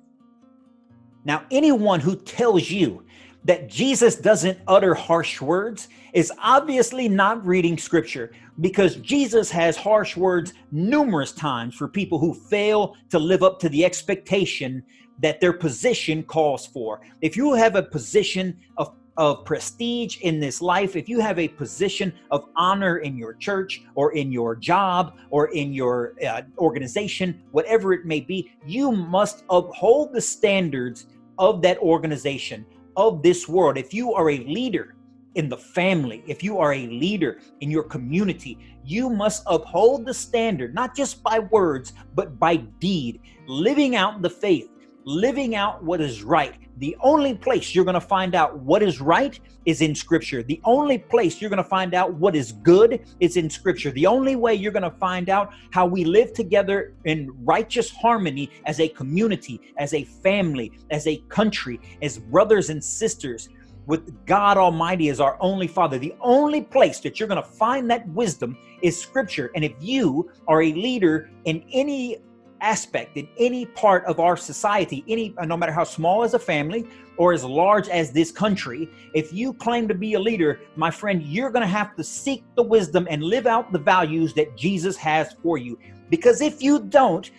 Now, 1.25 1.45
anyone 1.50 2.00
who 2.00 2.17
tells 2.17 2.71
you 2.71 3.05
that 3.45 3.69
Jesus 3.69 4.17
doesn't 4.17 4.59
utter 4.67 4.95
harsh 4.95 5.41
words 5.41 5.89
is 6.12 6.33
obviously 6.43 7.09
not 7.09 7.45
reading 7.47 7.79
scripture 7.79 8.33
because 8.61 8.97
Jesus 8.97 9.50
has 9.50 9.77
harsh 9.77 10.17
words 10.17 10.53
numerous 10.71 11.33
times 11.33 11.75
for 11.75 11.89
people 11.89 12.19
who 12.19 12.35
fail 12.35 12.97
to 13.11 13.19
live 13.19 13.43
up 13.43 13.59
to 13.61 13.69
the 13.69 13.85
expectation 13.85 14.83
that 15.21 15.41
their 15.41 15.53
position 15.53 16.23
calls 16.23 16.67
for. 16.67 17.00
If 17.21 17.37
you 17.37 17.55
have 17.55 17.77
a 17.77 17.83
position 17.83 18.59
of 18.77 18.95
of 19.21 19.45
prestige 19.45 20.17
in 20.23 20.41
this 20.41 20.62
life, 20.62 20.97
if 20.97 21.07
you 21.07 21.21
have 21.21 21.39
a 21.39 21.47
position 21.47 22.11
of 22.31 22.47
honor 22.57 23.00
in 23.00 23.19
your 23.19 23.35
church 23.35 23.83
or 23.95 24.15
in 24.15 24.33
your 24.33 24.57
job 24.57 25.19
or 25.29 25.49
in 25.53 25.75
your 25.75 26.15
uh, 26.27 26.41
organization, 26.57 27.43
whatever 27.50 27.93
it 27.93 28.07
may 28.07 28.21
be, 28.21 28.50
you 28.65 28.91
must 28.91 29.45
uphold 29.50 30.15
the 30.15 30.21
standards 30.23 31.07
of 31.39 31.61
that 31.61 31.77
organization, 31.81 32.65
of 32.97 33.23
this 33.23 33.47
world. 33.47 33.77
If 33.77 33.93
you 33.93 34.15
are 34.15 34.31
a 34.31 34.39
leader 34.39 34.95
in 35.35 35.50
the 35.50 35.59
family, 35.59 36.25
if 36.27 36.43
you 36.43 36.57
are 36.57 36.73
a 36.73 36.87
leader 36.87 37.41
in 37.61 37.71
your 37.71 37.85
community, 37.85 38.57
you 38.87 39.11
must 39.11 39.43
uphold 39.47 40.07
the 40.07 40.15
standard, 40.15 40.75
not 40.75 40.97
just 40.97 41.23
by 41.23 41.41
words, 41.41 41.93
but 42.15 42.39
by 42.39 42.57
deed, 42.57 43.21
living 43.47 43.97
out 43.97 44.23
the 44.23 44.31
faith 44.31 44.70
living 45.04 45.54
out 45.54 45.83
what 45.83 46.00
is 46.00 46.23
right. 46.23 46.54
The 46.78 46.97
only 47.00 47.35
place 47.35 47.75
you're 47.75 47.85
going 47.85 47.95
to 47.95 48.00
find 48.00 48.35
out 48.35 48.59
what 48.59 48.83
is 48.83 49.00
right 49.00 49.38
is 49.66 49.83
in 49.83 49.95
Scripture. 49.95 50.42
The 50.42 50.61
only 50.64 50.99
place 50.99 51.40
you're 51.40 51.50
going 51.50 51.62
to 51.62 51.69
find 51.69 51.95
out 51.95 52.14
what 52.14 52.35
is 52.35 52.52
good 52.52 53.04
is 53.21 53.37
in 53.37 53.50
Scripture. 53.50 53.90
The 53.90 54.07
only 54.07 54.37
way 54.37 54.54
you're 54.54 54.73
going 54.73 54.90
to 54.90 54.99
find 54.99 55.28
out 55.28 55.52
how 55.71 55.87
we 55.87 56.04
live 56.04 56.33
together 56.33 56.95
in 57.04 57.30
righteous 57.45 57.90
harmony 57.90 58.50
as 58.64 58.80
a 58.80 58.88
community, 58.88 59.61
as 59.76 59.92
a 59.92 60.04
family, 60.04 60.73
as 60.90 61.07
a 61.07 61.19
country, 61.28 61.80
as 62.00 62.19
brothers 62.19 62.71
and 62.71 62.83
sisters 62.83 63.49
with 63.87 64.25
God 64.25 64.57
Almighty 64.57 65.09
as 65.09 65.21
our 65.21 65.37
only 65.40 65.66
Father. 65.66 65.99
The 65.99 66.14
only 66.21 66.62
place 66.62 67.00
that 67.00 67.19
you're 67.19 67.28
going 67.28 67.42
to 67.42 67.49
find 67.49 67.90
that 67.90 68.07
wisdom 68.09 68.57
is 68.83 69.00
Scripture. 69.00 69.50
And 69.54 69.64
if 69.64 69.73
you 69.80 70.30
are 70.47 70.62
a 70.62 70.73
leader 70.73 71.30
in 71.45 71.64
any 71.73 72.19
aspect 72.61 73.17
in 73.17 73.29
any 73.38 73.67
part 73.67 74.05
of 74.05 74.21
our 74.21 74.37
society 74.37 75.05
any 75.09 75.35
uh, 75.38 75.45
no 75.45 75.57
matter 75.57 75.73
how 75.73 75.85
small 75.85 76.23
as 76.23 76.35
a 76.35 76.38
family 76.38 76.87
or 77.17 77.33
as 77.33 77.45
large 77.45 77.88
as 77.88 78.12
this 78.12 78.31
country 78.31 78.88
if 79.14 79.33
you 79.33 79.52
claim 79.55 79.87
to 79.88 79.95
be 79.95 80.14
a 80.14 80.19
leader 80.19 80.61
my 80.76 80.90
friend 80.90 81.23
you're 81.23 81.50
going 81.50 81.62
to 81.62 81.67
have 81.81 81.97
to 81.97 82.05
seek 82.05 82.45
the 82.57 82.62
wisdom 82.62 83.07
and 83.11 83.23
live 83.23 83.47
out 83.47 83.73
the 83.73 83.79
values 83.79 84.35
that 84.35 84.57
jesus 84.57 84.97
has 84.97 85.33
for 85.43 85.59
you. 85.59 85.79
Because 86.09 86.40
if 86.40 86.62
you 86.62 86.81
don't 86.81 87.31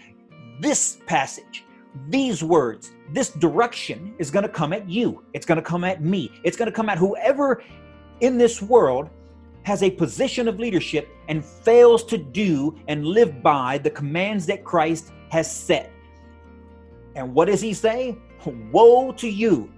this 0.60 1.00
passage 1.06 1.66
these 2.10 2.44
words 2.44 2.92
this 3.14 3.30
direction 3.30 4.16
is 4.20 4.32
going 4.32 4.44
to 4.44 4.50
come 4.50 4.72
at 4.72 4.90
you. 4.90 5.24
It's 5.34 5.46
going 5.46 5.58
to 5.58 5.62
come 5.62 5.84
at 5.84 6.02
me. 6.02 6.32
It's 6.44 6.56
going 6.56 6.68
to 6.68 6.72
come 6.72 6.90
at 6.90 6.98
whoever 6.98 7.62
in 8.22 8.38
this 8.38 8.62
world 8.62 9.10
has 9.64 9.84
a 9.84 9.92
position 9.92 10.48
of 10.48 10.60
leadership 10.60 11.10
and 11.28 11.46
fails 11.46 12.04
to 12.06 12.18
do 12.18 12.76
and 12.88 13.06
live 13.06 13.44
by 13.44 13.78
the 13.78 13.90
commands 13.90 14.46
that 14.48 14.64
Christ 14.64 15.12
has 15.30 15.54
set. 15.54 15.92
And 17.16 17.34
what 17.34 17.46
does 17.46 17.62
he 17.62 17.74
say? 17.74 18.18
Woe 18.72 19.12
to 19.14 19.30
you. 19.30 19.72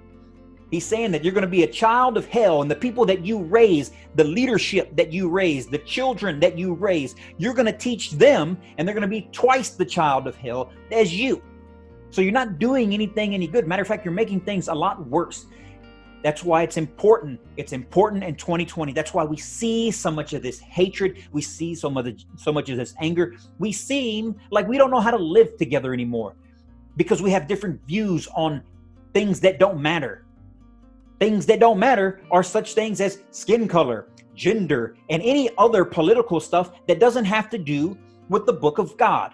He's 0.72 0.86
saying 0.86 1.12
that 1.12 1.24
you're 1.24 1.34
going 1.34 1.44
to 1.44 1.48
be 1.48 1.64
a 1.64 1.68
child 1.68 2.18
of 2.18 2.26
hell, 2.26 2.64
and 2.64 2.72
the 2.72 2.76
people 2.76 3.06
that 3.06 3.24
you 3.24 3.44
raise, 3.44 3.92
the 4.16 4.24
leadership 4.24 4.96
that 4.96 5.14
you 5.14 5.30
raise, 5.30 5.68
the 5.68 5.78
children 5.78 6.40
that 6.40 6.58
you 6.58 6.74
raise, 6.74 7.14
you're 7.38 7.54
going 7.54 7.68
to 7.68 7.78
teach 7.78 8.12
them, 8.12 8.58
and 8.78 8.88
they're 8.88 8.96
going 8.96 9.04
to 9.04 9.08
be 9.08 9.30
twice 9.32 9.70
the 9.70 9.86
child 9.86 10.26
of 10.26 10.36
hell 10.36 10.72
as 10.92 11.14
you. 11.14 11.44
So 12.10 12.22
you're 12.22 12.32
not 12.32 12.58
doing 12.58 12.94
anything 12.94 13.36
any 13.36 13.46
good. 13.46 13.68
Matter 13.68 13.84
of 13.84 13.88
fact, 13.88 14.04
you're 14.04 14.14
making 14.14 14.42
things 14.42 14.68
a 14.68 14.74
lot 14.74 15.06
worse. 15.08 15.46
That's 16.24 16.42
why 16.42 16.64
it's 16.64 16.78
important. 16.78 17.40
It's 17.58 17.74
important 17.74 18.24
in 18.24 18.36
2020. 18.36 18.94
That's 18.94 19.14
why 19.14 19.26
we 19.26 19.36
see 19.36 19.92
so 19.92 20.10
much 20.10 20.34
of 20.34 20.42
this 20.42 20.60
hatred. 20.60 21.18
We 21.34 21.42
see 21.42 21.76
so 21.76 21.90
much, 21.90 22.26
so 22.38 22.54
much 22.54 22.70
of 22.70 22.78
this 22.78 22.96
anger. 23.02 23.36
We 23.60 23.74
seem 23.74 24.36
like 24.50 24.68
we 24.68 24.78
don't 24.78 24.90
know 24.90 25.02
how 25.02 25.12
to 25.12 25.18
live 25.18 25.58
together 25.58 25.94
anymore 25.94 26.36
because 26.96 27.22
we 27.22 27.30
have 27.32 27.48
different 27.48 27.86
views 27.86 28.28
on 28.36 28.64
things 29.14 29.42
that 29.42 29.60
don't 29.60 29.82
matter. 29.82 30.26
Things 31.20 31.46
that 31.48 31.60
don't 31.60 31.78
matter 31.78 32.22
are 32.32 32.44
such 32.44 32.74
things 32.74 33.02
as 33.02 33.20
skin 33.32 33.68
color, 33.68 34.08
gender, 34.34 34.96
and 35.10 35.22
any 35.22 35.50
other 35.58 35.84
political 35.84 36.40
stuff 36.40 36.72
that 36.88 37.00
doesn't 37.00 37.26
have 37.26 37.50
to 37.50 37.58
do 37.58 37.98
with 38.30 38.46
the 38.46 38.54
book 38.54 38.78
of 38.78 38.96
God. 38.98 39.34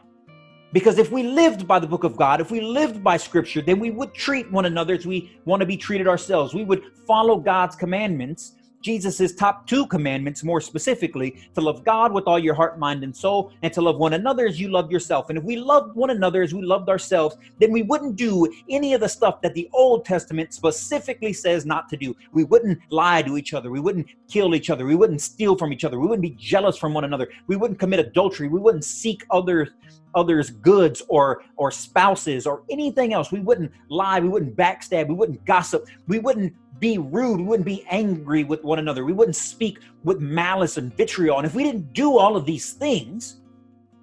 Because 0.71 0.99
if 0.99 1.11
we 1.11 1.23
lived 1.23 1.67
by 1.67 1.79
the 1.79 1.88
book 1.88 2.03
of 2.03 2.15
God, 2.15 2.41
if 2.41 2.51
we 2.51 2.61
lived 2.61 3.03
by 3.03 3.17
scripture, 3.17 3.61
then 3.61 3.79
we 3.79 3.89
would 3.89 4.13
treat 4.13 4.51
one 4.51 4.65
another 4.65 4.93
as 4.93 5.05
we 5.05 5.31
want 5.45 5.61
to 5.61 5.65
be 5.65 5.77
treated 5.77 6.07
ourselves. 6.07 6.53
We 6.53 6.63
would 6.63 6.83
follow 7.07 7.38
God's 7.38 7.75
commandments 7.75 8.53
Jesus' 8.81 9.33
top 9.33 9.67
two 9.67 9.86
commandments, 9.88 10.43
more 10.43 10.62
specifically, 10.62 11.38
to 11.55 11.62
love 11.62 11.83
God 11.83 12.13
with 12.13 12.25
all 12.27 12.39
your 12.39 12.53
heart, 12.53 12.79
mind, 12.79 13.03
and 13.03 13.15
soul, 13.15 13.51
and 13.62 13.74
to 13.74 13.81
love 13.81 13.98
one 13.98 14.13
another 14.13 14.48
as 14.48 14.59
you 14.59 14.69
love 14.69 14.91
yourself. 14.91 15.29
And 15.29 15.38
if 15.38 15.43
we 15.43 15.57
loved 15.57 15.95
one 15.95 16.12
another 16.12 16.43
as 16.43 16.53
we 16.53 16.62
loved 16.62 16.89
ourselves, 16.89 17.36
then 17.59 17.71
we 17.71 17.81
wouldn't 17.81 18.15
do 18.15 18.51
any 18.69 18.93
of 18.93 19.01
the 19.01 19.09
stuff 19.09 19.41
that 19.41 19.53
the 19.53 19.69
Old 19.74 20.05
Testament 20.05 20.53
specifically 20.53 21.33
says 21.33 21.65
not 21.65 21.89
to 21.89 21.98
do. 21.98 22.15
We 22.31 22.43
wouldn't 22.43 22.79
lie 22.89 23.21
to 23.21 23.38
each 23.38 23.53
other. 23.53 23.69
We 23.69 23.79
wouldn't 23.79 24.07
kill 24.29 24.55
each 24.55 24.69
other. 24.69 24.86
We 24.86 24.95
wouldn't 24.95 25.21
steal 25.21 25.57
from 25.57 25.74
each 25.74 25.83
other. 25.83 26.00
We 26.00 26.07
wouldn't 26.07 26.24
be 26.24 26.36
jealous 26.39 26.77
from 26.77 26.93
one 26.93 27.03
another. 27.03 27.29
We 27.48 27.55
wouldn't 27.55 27.79
commit 27.79 28.00
adultery. 28.00 28.48
We 28.48 28.59
wouldn't 28.59 28.86
seek 28.86 29.25
others 29.31 29.69
others 30.15 30.50
goods 30.50 31.01
or 31.07 31.43
or 31.55 31.71
spouses 31.71 32.48
or 32.48 32.63
anything 32.71 33.13
else 33.13 33.31
we 33.31 33.39
wouldn't 33.39 33.71
lie 33.89 34.19
we 34.19 34.27
wouldn't 34.27 34.55
backstab 34.55 35.07
we 35.07 35.13
wouldn't 35.13 35.43
gossip 35.45 35.86
we 36.07 36.17
wouldn't 36.17 36.51
be 36.79 36.98
rude. 36.98 37.39
We 37.39 37.45
wouldn't 37.45 37.65
be 37.65 37.86
angry 37.89 38.43
with 38.43 38.63
one 38.63 38.79
another. 38.79 39.05
We 39.05 39.13
wouldn't 39.13 39.36
speak 39.36 39.79
with 40.03 40.19
malice 40.19 40.77
and 40.77 40.95
vitriol. 40.95 41.38
And 41.38 41.45
if 41.45 41.53
we 41.53 41.63
didn't 41.63 41.93
do 41.93 42.17
all 42.17 42.36
of 42.36 42.45
these 42.45 42.74
things, 42.74 43.41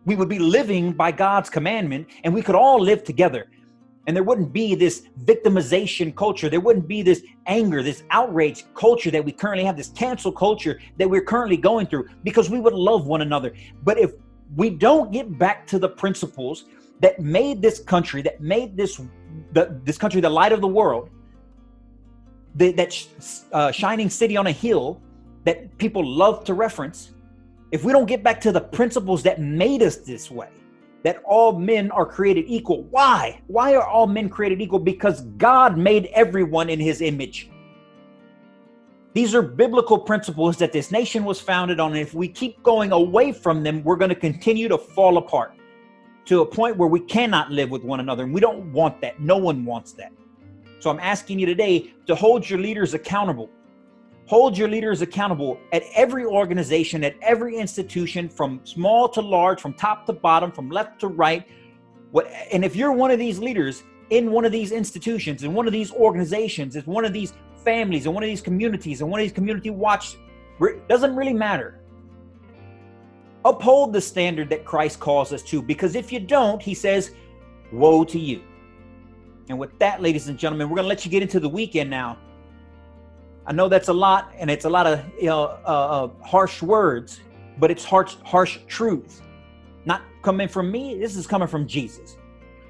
we 0.04 0.14
would 0.14 0.28
be 0.28 0.38
living 0.38 0.92
by 0.92 1.12
God's 1.12 1.50
commandment 1.50 2.08
and 2.24 2.32
we 2.32 2.42
could 2.42 2.54
all 2.54 2.80
live 2.80 3.04
together. 3.04 3.48
And 4.06 4.14
there 4.14 4.22
wouldn't 4.22 4.52
be 4.52 4.76
this 4.76 5.02
victimization 5.24 6.14
culture. 6.14 6.48
There 6.48 6.60
wouldn't 6.60 6.86
be 6.86 7.02
this 7.02 7.22
anger, 7.46 7.82
this 7.82 8.04
outrage 8.10 8.64
culture 8.74 9.10
that 9.10 9.24
we 9.24 9.32
currently 9.32 9.64
have, 9.64 9.76
this 9.76 9.88
cancel 9.88 10.30
culture 10.30 10.80
that 10.96 11.10
we're 11.10 11.24
currently 11.24 11.56
going 11.56 11.88
through 11.88 12.08
because 12.22 12.48
we 12.48 12.60
would 12.60 12.72
love 12.72 13.06
one 13.08 13.22
another. 13.22 13.52
But 13.82 13.98
if 13.98 14.12
we 14.54 14.70
don't 14.70 15.10
get 15.10 15.38
back 15.38 15.66
to 15.68 15.78
the 15.80 15.88
principles 15.88 16.66
that 17.00 17.18
made 17.18 17.60
this 17.60 17.80
country, 17.80 18.22
that 18.22 18.40
made 18.40 18.76
this 18.76 19.00
the, 19.52 19.80
this 19.84 19.98
country 19.98 20.20
the 20.20 20.30
light 20.30 20.52
of 20.52 20.60
the 20.60 20.68
world, 20.68 21.10
the, 22.56 22.72
that 22.72 23.06
uh, 23.52 23.70
shining 23.70 24.10
city 24.10 24.36
on 24.36 24.46
a 24.46 24.52
hill 24.52 25.00
that 25.44 25.76
people 25.78 26.04
love 26.04 26.44
to 26.44 26.54
reference, 26.54 27.12
if 27.70 27.84
we 27.84 27.92
don't 27.92 28.06
get 28.06 28.22
back 28.22 28.40
to 28.40 28.52
the 28.52 28.60
principles 28.60 29.22
that 29.22 29.40
made 29.40 29.82
us 29.82 29.96
this 29.96 30.30
way, 30.30 30.48
that 31.02 31.22
all 31.24 31.58
men 31.58 31.90
are 31.92 32.06
created 32.06 32.46
equal. 32.48 32.82
Why? 32.84 33.40
Why 33.46 33.74
are 33.76 33.86
all 33.86 34.06
men 34.06 34.28
created 34.28 34.60
equal? 34.60 34.80
Because 34.80 35.20
God 35.36 35.78
made 35.78 36.06
everyone 36.06 36.68
in 36.68 36.80
his 36.80 37.00
image. 37.00 37.50
These 39.12 39.34
are 39.34 39.42
biblical 39.42 39.98
principles 39.98 40.56
that 40.58 40.72
this 40.72 40.90
nation 40.90 41.24
was 41.24 41.40
founded 41.40 41.80
on. 41.80 41.92
And 41.92 42.00
if 42.00 42.12
we 42.12 42.28
keep 42.28 42.62
going 42.62 42.92
away 42.92 43.32
from 43.32 43.62
them, 43.62 43.82
we're 43.84 43.96
going 43.96 44.08
to 44.08 44.16
continue 44.16 44.68
to 44.68 44.76
fall 44.76 45.16
apart 45.16 45.54
to 46.26 46.40
a 46.40 46.46
point 46.46 46.76
where 46.76 46.88
we 46.88 47.00
cannot 47.00 47.50
live 47.50 47.70
with 47.70 47.82
one 47.82 48.00
another. 48.00 48.24
And 48.24 48.34
we 48.34 48.40
don't 48.40 48.72
want 48.72 49.00
that. 49.00 49.20
No 49.20 49.36
one 49.36 49.64
wants 49.64 49.92
that. 49.92 50.12
So 50.78 50.90
I'm 50.90 51.00
asking 51.00 51.38
you 51.38 51.46
today 51.46 51.94
to 52.06 52.14
hold 52.14 52.48
your 52.48 52.58
leaders 52.58 52.94
accountable. 52.94 53.50
Hold 54.26 54.58
your 54.58 54.68
leaders 54.68 55.02
accountable 55.02 55.58
at 55.72 55.84
every 55.94 56.24
organization, 56.24 57.04
at 57.04 57.14
every 57.22 57.56
institution, 57.56 58.28
from 58.28 58.60
small 58.64 59.08
to 59.10 59.20
large, 59.20 59.60
from 59.60 59.72
top 59.74 60.04
to 60.06 60.12
bottom, 60.12 60.50
from 60.50 60.68
left 60.68 61.00
to 61.00 61.06
right. 61.08 61.46
What, 62.10 62.26
and 62.52 62.64
if 62.64 62.74
you're 62.74 62.92
one 62.92 63.10
of 63.10 63.18
these 63.18 63.38
leaders 63.38 63.84
in 64.10 64.30
one 64.32 64.44
of 64.44 64.52
these 64.52 64.72
institutions, 64.72 65.44
in 65.44 65.54
one 65.54 65.66
of 65.66 65.72
these 65.72 65.92
organizations, 65.92 66.76
in 66.76 66.84
one 66.84 67.04
of 67.04 67.12
these 67.12 67.32
families, 67.64 68.06
in 68.06 68.12
one 68.12 68.22
of 68.22 68.28
these 68.28 68.40
communities, 68.40 69.00
in 69.00 69.08
one 69.08 69.20
of 69.20 69.24
these 69.24 69.32
community 69.32 69.70
watch, 69.70 70.16
doesn't 70.88 71.14
really 71.14 71.32
matter. 71.32 71.80
Uphold 73.44 73.92
the 73.92 74.00
standard 74.00 74.48
that 74.50 74.64
Christ 74.64 74.98
calls 74.98 75.32
us 75.32 75.42
to, 75.44 75.62
because 75.62 75.94
if 75.94 76.12
you 76.12 76.18
don't, 76.18 76.60
he 76.60 76.74
says, 76.74 77.12
woe 77.72 78.04
to 78.04 78.18
you. 78.18 78.42
And 79.48 79.58
with 79.58 79.78
that, 79.78 80.02
ladies 80.02 80.28
and 80.28 80.38
gentlemen, 80.38 80.68
we're 80.68 80.76
going 80.76 80.84
to 80.84 80.88
let 80.88 81.04
you 81.04 81.10
get 81.10 81.22
into 81.22 81.38
the 81.38 81.48
weekend 81.48 81.88
now. 81.88 82.18
I 83.46 83.52
know 83.52 83.68
that's 83.68 83.88
a 83.88 83.92
lot, 83.92 84.32
and 84.36 84.50
it's 84.50 84.64
a 84.64 84.68
lot 84.68 84.86
of 84.86 85.04
you 85.20 85.26
know, 85.26 85.42
uh, 85.64 86.08
uh, 86.08 86.24
harsh 86.24 86.62
words, 86.62 87.20
but 87.58 87.70
it's 87.70 87.84
harsh, 87.84 88.16
harsh 88.24 88.58
truth. 88.66 89.22
Not 89.84 90.02
coming 90.22 90.48
from 90.48 90.70
me, 90.70 90.98
this 90.98 91.14
is 91.14 91.28
coming 91.28 91.46
from 91.46 91.66
Jesus. 91.66 92.16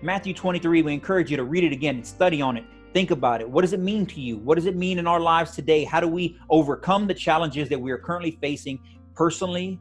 Matthew 0.02 0.34
23, 0.34 0.82
we 0.82 0.92
encourage 0.92 1.30
you 1.30 1.38
to 1.38 1.44
read 1.44 1.64
it 1.64 1.72
again, 1.72 1.96
and 1.96 2.06
study 2.06 2.42
on 2.42 2.58
it, 2.58 2.64
think 2.92 3.10
about 3.10 3.40
it. 3.40 3.48
What 3.48 3.62
does 3.62 3.72
it 3.72 3.80
mean 3.80 4.04
to 4.06 4.20
you? 4.20 4.36
What 4.36 4.56
does 4.56 4.66
it 4.66 4.76
mean 4.76 4.98
in 4.98 5.06
our 5.06 5.18
lives 5.18 5.52
today? 5.52 5.82
How 5.82 6.00
do 6.00 6.08
we 6.08 6.38
overcome 6.50 7.06
the 7.06 7.14
challenges 7.14 7.70
that 7.70 7.80
we 7.80 7.90
are 7.90 7.98
currently 7.98 8.32
facing 8.42 8.78
personally, 9.14 9.80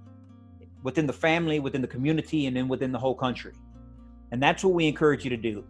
within 0.83 1.05
the 1.05 1.13
family, 1.13 1.59
within 1.59 1.81
the 1.81 1.87
community, 1.87 2.45
and 2.45 2.55
then 2.55 2.69
within 2.69 2.93
the 2.93 2.99
whole 2.99 3.15
country? 3.15 3.51
And 4.31 4.41
that's 4.41 4.63
what 4.63 4.73
we 4.73 4.87
encourage 4.87 5.25
you 5.25 5.29
to 5.29 5.37
do. 5.37 5.65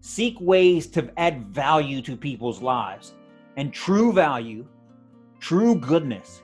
Seek 0.00 0.40
ways 0.40 0.86
to 0.88 1.10
add 1.18 1.46
value 1.46 2.00
to 2.02 2.16
people's 2.16 2.62
lives. 2.62 3.14
And 3.56 3.72
true 3.72 4.12
value, 4.12 4.66
true 5.38 5.74
goodness 5.74 6.42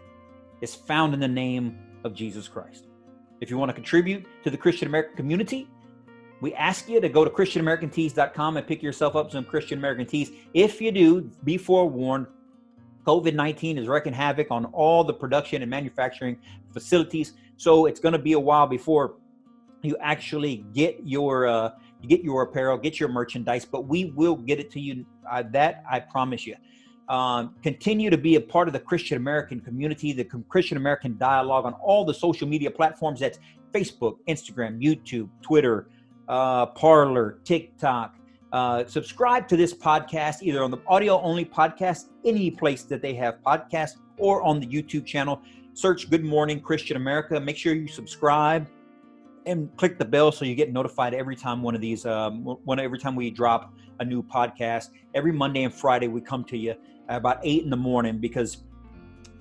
is 0.60 0.74
found 0.74 1.14
in 1.14 1.20
the 1.20 1.28
name 1.28 1.78
of 2.04 2.14
Jesus 2.14 2.48
Christ. 2.48 2.86
If 3.40 3.50
you 3.50 3.58
want 3.58 3.70
to 3.70 3.74
contribute 3.74 4.26
to 4.44 4.50
the 4.50 4.56
Christian 4.56 4.88
American 4.88 5.16
community, 5.16 5.68
we 6.40 6.52
ask 6.54 6.88
you 6.88 7.00
to 7.00 7.08
go 7.08 7.24
to 7.24 7.30
ChristianAmericanTees.com 7.30 8.58
and 8.58 8.66
pick 8.66 8.82
yourself 8.82 9.16
up 9.16 9.30
some 9.30 9.44
Christian 9.44 9.78
American 9.78 10.06
tees. 10.06 10.30
If 10.52 10.80
you 10.80 10.92
do, 10.92 11.30
be 11.44 11.56
forewarned, 11.56 12.26
COVID 13.06 13.34
19 13.34 13.78
is 13.78 13.88
wreaking 13.88 14.12
havoc 14.12 14.50
on 14.50 14.66
all 14.66 15.04
the 15.04 15.14
production 15.14 15.62
and 15.62 15.70
manufacturing 15.70 16.38
facilities. 16.72 17.34
So 17.56 17.86
it's 17.86 18.00
going 18.00 18.12
to 18.12 18.18
be 18.18 18.32
a 18.32 18.40
while 18.40 18.66
before 18.66 19.14
you 19.82 19.96
actually 20.00 20.66
get 20.74 20.98
your 21.04 21.46
uh, 21.46 21.70
get 22.08 22.22
your 22.22 22.42
apparel, 22.42 22.78
get 22.78 22.98
your 23.00 23.08
merchandise, 23.08 23.64
but 23.64 23.86
we 23.86 24.06
will 24.16 24.36
get 24.36 24.58
it 24.58 24.70
to 24.72 24.80
you. 24.80 25.04
Uh, 25.30 25.42
that 25.52 25.82
I 25.90 26.00
promise 26.00 26.46
you. 26.46 26.56
Um, 27.08 27.54
continue 27.62 28.10
to 28.10 28.18
be 28.18 28.34
a 28.34 28.40
part 28.40 28.66
of 28.68 28.72
the 28.72 28.80
Christian 28.80 29.16
American 29.16 29.60
community, 29.60 30.12
the 30.12 30.24
Christian 30.48 30.76
American 30.76 31.16
dialogue 31.18 31.64
on 31.64 31.74
all 31.74 32.04
the 32.04 32.14
social 32.14 32.48
media 32.48 32.70
platforms. 32.70 33.20
That's 33.20 33.38
Facebook, 33.72 34.16
Instagram, 34.28 34.82
YouTube, 34.82 35.28
Twitter, 35.42 35.88
uh, 36.28 36.66
Parler, 36.66 37.38
TikTok. 37.44 38.16
Uh, 38.52 38.84
subscribe 38.86 39.46
to 39.48 39.56
this 39.56 39.74
podcast 39.74 40.42
either 40.42 40.64
on 40.64 40.70
the 40.70 40.80
audio 40.88 41.20
only 41.20 41.44
podcast, 41.44 42.06
any 42.24 42.50
place 42.50 42.82
that 42.84 43.02
they 43.02 43.14
have 43.14 43.40
podcasts, 43.42 43.96
or 44.18 44.42
on 44.42 44.58
the 44.58 44.66
YouTube 44.66 45.04
channel. 45.04 45.40
Search 45.74 46.08
Good 46.08 46.24
Morning 46.24 46.60
Christian 46.60 46.96
America. 46.96 47.38
Make 47.38 47.56
sure 47.56 47.74
you 47.74 47.86
subscribe 47.86 48.66
and 49.46 49.74
click 49.76 49.98
the 49.98 50.04
bell 50.04 50.32
so 50.32 50.44
you 50.44 50.54
get 50.54 50.72
notified 50.72 51.14
every 51.14 51.36
time 51.36 51.62
one 51.62 51.74
of 51.74 51.80
these 51.80 52.04
um, 52.04 52.44
when 52.64 52.78
every 52.78 52.98
time 52.98 53.14
we 53.14 53.30
drop 53.30 53.72
a 54.00 54.04
new 54.04 54.22
podcast. 54.22 54.90
Every 55.14 55.32
monday 55.32 55.62
and 55.62 55.72
friday 55.72 56.08
we 56.08 56.20
come 56.20 56.44
to 56.44 56.56
you 56.56 56.74
about 57.08 57.38
eight 57.42 57.62
in 57.62 57.70
the 57.70 57.76
morning 57.76 58.18
because 58.18 58.58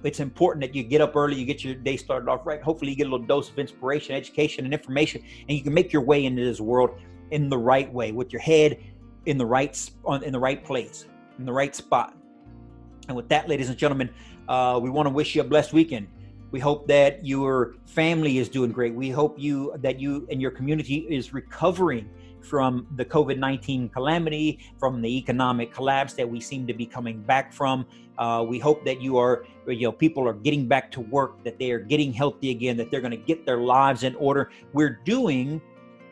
it's 0.04 0.20
important 0.20 0.62
that 0.62 0.76
you 0.76 0.84
get 0.84 1.02
up 1.02 1.16
early 1.16 1.36
you 1.36 1.46
get 1.46 1.64
your 1.64 1.74
day 1.74 1.98
started 1.98 2.30
off 2.30 2.46
right. 2.46 2.62
Hopefully 2.62 2.92
you 2.92 2.98
get 2.98 3.08
a 3.08 3.10
little 3.10 3.26
dose 3.26 3.50
of 3.50 3.58
inspiration 3.58 4.16
education 4.16 4.64
and 4.64 4.74
information 4.74 5.22
and 5.50 5.58
you 5.58 5.64
can 5.64 5.74
make 5.74 5.92
your 5.92 6.04
way 6.04 6.26
into 6.26 6.46
this 6.46 6.62
world 6.62 6.92
in 7.32 7.50
the 7.50 7.58
right 7.58 7.92
way 7.92 8.12
with 8.12 8.32
your 8.32 8.42
head 8.42 8.80
in 9.26 9.38
the 9.38 9.46
right 9.46 9.90
in 10.24 10.32
the 10.32 10.40
right 10.40 10.64
place 10.64 11.06
in 11.40 11.46
the 11.46 11.52
right 11.52 11.76
spot. 11.76 12.16
And 13.08 13.18
with 13.18 13.28
that 13.30 13.50
ladies 13.50 13.70
and 13.70 13.78
gentlemen 13.78 14.10
uh, 14.48 14.80
we 14.82 14.92
want 14.92 15.08
to 15.08 15.10
wish 15.10 15.36
you 15.36 15.42
a 15.42 15.44
blessed 15.44 15.74
weekend 15.74 16.08
we 16.56 16.62
hope 16.62 16.88
that 16.88 17.26
your 17.26 17.76
family 17.86 18.38
is 18.38 18.48
doing 18.48 18.72
great. 18.72 18.96
We 18.96 19.10
hope 19.10 19.38
you 19.38 19.74
that 19.80 20.00
you 20.00 20.26
and 20.32 20.42
your 20.42 20.52
community 20.52 21.06
is 21.10 21.34
recovering 21.34 22.10
from 22.40 22.88
the 22.96 23.04
COVID 23.04 23.38
19 23.38 23.90
calamity, 23.90 24.60
from 24.80 25.02
the 25.02 25.18
economic 25.18 25.74
collapse 25.74 26.14
that 26.14 26.30
we 26.30 26.40
seem 26.40 26.66
to 26.68 26.74
be 26.74 26.86
coming 26.86 27.22
back 27.22 27.52
from. 27.52 27.86
Uh, 28.18 28.46
we 28.48 28.58
hope 28.58 28.86
that 28.86 29.02
you 29.02 29.18
are, 29.18 29.46
you 29.68 29.82
know, 29.82 29.92
people 29.92 30.26
are 30.26 30.34
getting 30.48 30.66
back 30.66 30.90
to 30.92 31.02
work, 31.02 31.44
that 31.44 31.60
they 31.60 31.72
are 31.72 31.80
getting 31.80 32.14
healthy 32.14 32.52
again, 32.52 32.78
that 32.78 32.90
they're 32.90 33.02
going 33.02 33.12
to 33.12 33.26
get 33.32 33.46
their 33.46 33.60
lives 33.60 34.04
in 34.04 34.16
order. 34.16 34.50
We're 34.72 35.02
doing, 35.04 35.62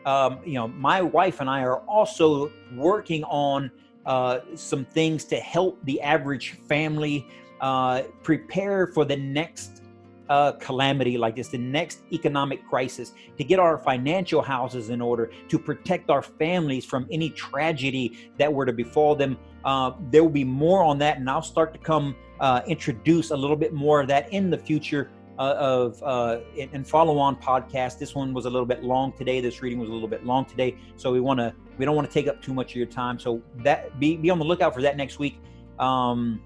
um, 0.04 0.40
you 0.44 0.56
know, 0.58 0.68
my 0.68 1.00
wife 1.00 1.40
and 1.40 1.48
I 1.48 1.60
are 1.62 1.78
also 1.88 2.52
working 2.76 3.24
on 3.24 3.70
uh, 4.04 4.40
some 4.56 4.84
things 4.84 5.24
to 5.24 5.36
help 5.36 5.82
the 5.84 6.02
average 6.02 6.50
family 6.68 7.26
uh, 7.62 8.02
prepare 8.22 8.88
for 8.88 9.06
the 9.06 9.16
next 9.16 9.83
uh, 10.28 10.52
calamity 10.52 11.18
like 11.18 11.36
this, 11.36 11.48
the 11.48 11.58
next 11.58 12.00
economic 12.12 12.66
crisis, 12.68 13.12
to 13.36 13.44
get 13.44 13.58
our 13.58 13.78
financial 13.78 14.42
houses 14.42 14.90
in 14.90 15.00
order, 15.00 15.30
to 15.48 15.58
protect 15.58 16.10
our 16.10 16.22
families 16.22 16.84
from 16.84 17.06
any 17.10 17.30
tragedy 17.30 18.30
that 18.38 18.52
were 18.52 18.66
to 18.66 18.72
befall 18.72 19.14
them. 19.14 19.36
Uh, 19.64 19.92
there 20.10 20.22
will 20.22 20.30
be 20.30 20.44
more 20.44 20.82
on 20.82 20.98
that, 20.98 21.18
and 21.18 21.28
I'll 21.28 21.42
start 21.42 21.72
to 21.74 21.78
come 21.78 22.16
uh, 22.40 22.62
introduce 22.66 23.30
a 23.30 23.36
little 23.36 23.56
bit 23.56 23.72
more 23.72 24.00
of 24.00 24.08
that 24.08 24.32
in 24.32 24.50
the 24.50 24.58
future. 24.58 25.10
Uh, 25.36 25.56
of 25.58 26.00
uh, 26.04 26.38
and 26.56 26.86
follow 26.86 27.18
on 27.18 27.34
podcast. 27.34 27.98
This 27.98 28.14
one 28.14 28.32
was 28.32 28.44
a 28.44 28.48
little 28.48 28.64
bit 28.64 28.84
long 28.84 29.12
today. 29.14 29.40
This 29.40 29.62
reading 29.62 29.80
was 29.80 29.88
a 29.88 29.92
little 29.92 30.06
bit 30.06 30.24
long 30.24 30.44
today, 30.44 30.76
so 30.94 31.10
we 31.10 31.18
want 31.18 31.40
to 31.40 31.52
we 31.76 31.84
don't 31.84 31.96
want 31.96 32.08
to 32.08 32.14
take 32.14 32.28
up 32.28 32.40
too 32.40 32.54
much 32.54 32.70
of 32.70 32.76
your 32.76 32.86
time. 32.86 33.18
So 33.18 33.42
that 33.64 33.98
be 33.98 34.16
be 34.16 34.30
on 34.30 34.38
the 34.38 34.44
lookout 34.44 34.72
for 34.72 34.82
that 34.82 34.96
next 34.96 35.18
week. 35.18 35.40
Um, 35.80 36.40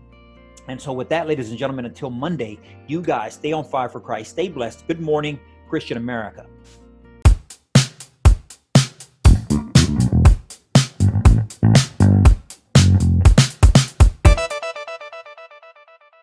and 0.69 0.81
so, 0.81 0.93
with 0.93 1.09
that, 1.09 1.27
ladies 1.27 1.49
and 1.49 1.59
gentlemen, 1.59 1.87
until 1.87 2.11
Monday, 2.11 2.59
you 2.87 3.01
guys 3.01 3.35
stay 3.35 3.53
on 3.53 3.65
fire 3.65 3.89
for 3.89 4.01
Christ, 4.01 4.33
stay 4.33 4.49
blessed. 4.49 4.87
Good 4.87 5.01
morning, 5.01 5.41
Christian 5.69 5.97
America. 5.97 6.47